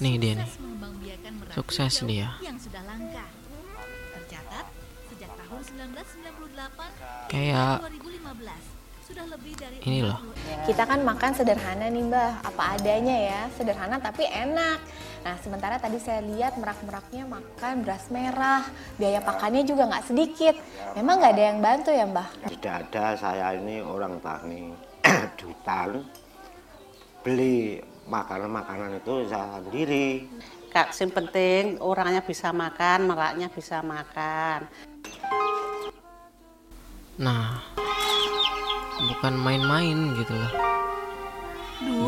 nih 0.00 0.14
dia 0.16 0.32
nih. 0.40 0.50
sukses 1.52 1.94
dia. 2.08 2.28
kayak 7.28 7.84
ini 9.80 10.04
loh. 10.04 10.20
kita 10.68 10.84
kan 10.84 11.00
makan 11.00 11.32
sederhana 11.32 11.88
nih 11.88 12.04
mbah. 12.04 12.44
Apa 12.44 12.76
adanya 12.76 13.16
ya. 13.16 13.40
Sederhana 13.56 13.96
tapi 13.96 14.28
enak. 14.28 14.78
Nah 15.24 15.36
sementara 15.40 15.76
tadi 15.80 15.96
saya 16.00 16.20
lihat 16.24 16.60
merak-meraknya 16.60 17.24
makan 17.24 17.74
beras 17.84 18.08
merah. 18.12 18.64
Biaya 19.00 19.24
pakannya 19.24 19.64
juga 19.64 19.88
nggak 19.88 20.06
sedikit. 20.12 20.54
Memang 20.96 21.20
nggak 21.24 21.32
ada 21.32 21.44
yang 21.52 21.58
bantu 21.64 21.90
ya 21.92 22.04
mbah? 22.04 22.28
Tidak 22.44 22.74
ada. 22.88 23.04
Saya 23.16 23.56
ini 23.56 23.80
orang 23.80 24.20
tani. 24.20 24.72
Di 25.40 25.44
hutan 25.48 26.04
beli 27.24 27.80
makanan-makanan 28.08 29.00
itu 29.00 29.14
saya 29.28 29.60
sendiri. 29.64 30.28
Kak, 30.70 30.94
yang 30.94 31.10
penting 31.10 31.62
orangnya 31.82 32.22
bisa 32.22 32.54
makan, 32.54 33.10
meraknya 33.10 33.50
bisa 33.50 33.82
makan. 33.82 34.70
Nah, 37.20 37.60
bukan 39.12 39.36
main-main 39.36 40.16
gitu 40.16 40.32
loh. 40.32 40.52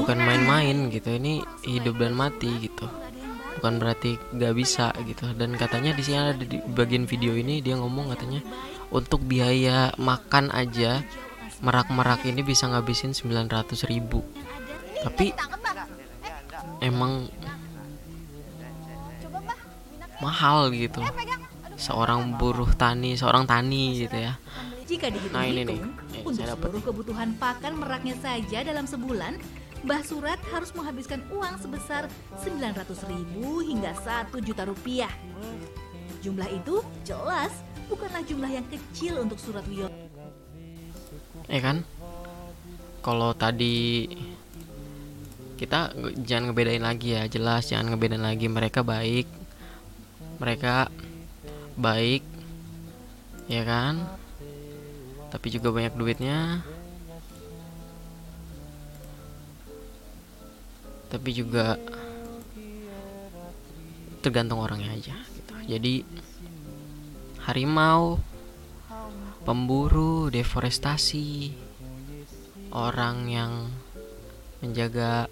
Bukan 0.01 0.17
main-main 0.17 0.89
gitu. 0.89 1.13
Ini 1.13 1.45
hidup 1.69 2.01
dan 2.01 2.17
mati 2.17 2.49
gitu. 2.65 2.89
Bukan 3.61 3.77
berarti 3.77 4.17
gak 4.33 4.57
bisa 4.57 4.89
gitu. 5.05 5.29
Dan 5.37 5.61
katanya 5.61 5.93
di 5.93 6.01
sini 6.01 6.17
ada 6.17 6.41
di 6.41 6.57
bagian 6.73 7.05
video 7.05 7.37
ini 7.37 7.61
dia 7.61 7.77
ngomong 7.77 8.17
katanya 8.17 8.41
untuk 8.89 9.21
biaya 9.29 9.93
makan 10.01 10.49
aja 10.49 11.05
merak-merak 11.61 12.25
ini 12.25 12.41
bisa 12.41 12.73
ngabisin 12.73 13.13
900 13.13 13.93
ribu. 13.93 14.25
Tapi 15.05 15.37
emang 16.81 17.29
mahal 20.23 20.71
gitu 20.71 21.03
seorang 21.75 22.39
buruh 22.39 22.71
tani 22.79 23.19
seorang 23.19 23.43
tani 23.43 24.07
gitu 24.07 24.15
ya 24.15 24.39
jika 24.93 25.09
dihitung 25.09 25.33
nah 25.33 25.49
ini 25.49 25.65
nih. 25.65 25.81
Untuk 26.21 26.45
seluruh 26.45 26.83
kebutuhan 26.85 27.33
pakan 27.41 27.81
meraknya 27.81 28.13
saja 28.21 28.61
dalam 28.61 28.85
sebulan 28.85 29.41
Mbah 29.83 30.03
Surat 30.07 30.39
harus 30.55 30.71
menghabiskan 30.79 31.27
uang 31.35 31.59
sebesar 31.59 32.07
900 32.39 32.87
ribu 33.11 33.67
hingga 33.67 33.91
1 33.99 34.31
juta 34.39 34.63
rupiah. 34.63 35.11
Jumlah 36.23 36.47
itu 36.55 36.79
jelas 37.03 37.51
bukanlah 37.91 38.23
jumlah 38.23 38.47
yang 38.47 38.67
kecil 38.71 39.19
untuk 39.19 39.43
Surat 39.43 39.67
Wiyo. 39.67 39.91
Ya 41.51 41.59
kan? 41.59 41.83
Kalau 43.03 43.35
tadi 43.35 44.07
kita 45.59 45.91
jangan 46.23 46.55
ngebedain 46.55 46.87
lagi 46.87 47.19
ya. 47.19 47.27
Jelas 47.27 47.67
jangan 47.67 47.91
ngebedain 47.91 48.23
lagi. 48.23 48.47
Mereka 48.47 48.87
baik. 48.87 49.27
Mereka 50.39 50.95
baik. 51.75 52.23
Ya 53.51 53.67
kan 53.67 54.22
tapi 55.33 55.49
juga 55.49 55.73
banyak 55.73 55.97
duitnya. 55.97 56.61
Tapi 61.09 61.31
juga 61.33 61.81
tergantung 64.21 64.61
orangnya 64.61 64.93
aja 64.93 65.17
gitu. 65.33 65.55
Jadi 65.73 65.95
harimau 67.49 68.21
pemburu 69.43 70.29
deforestasi 70.29 71.57
orang 72.71 73.27
yang 73.27 73.53
menjaga 74.63 75.27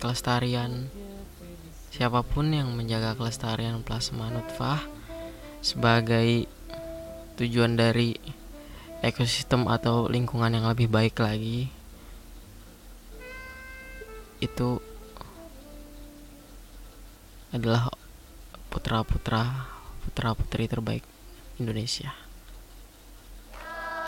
kelestarian 0.00 0.88
siapa 1.92 2.24
pun 2.24 2.48
yang 2.48 2.72
menjaga 2.72 3.12
kelestarian 3.12 3.84
plasma 3.84 4.32
nutfah 4.32 4.80
sebagai 5.60 6.48
tujuan 7.36 7.76
dari 7.76 8.39
ekosistem 9.00 9.64
atau 9.68 10.08
lingkungan 10.08 10.52
yang 10.52 10.68
lebih 10.68 10.88
baik 10.92 11.16
lagi 11.20 11.72
itu 14.40 14.80
adalah 17.52 17.92
putra-putra 18.72 19.68
putra-putri 20.04 20.64
terbaik 20.64 21.04
Indonesia. 21.60 22.12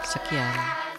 Sekian. 0.09 0.92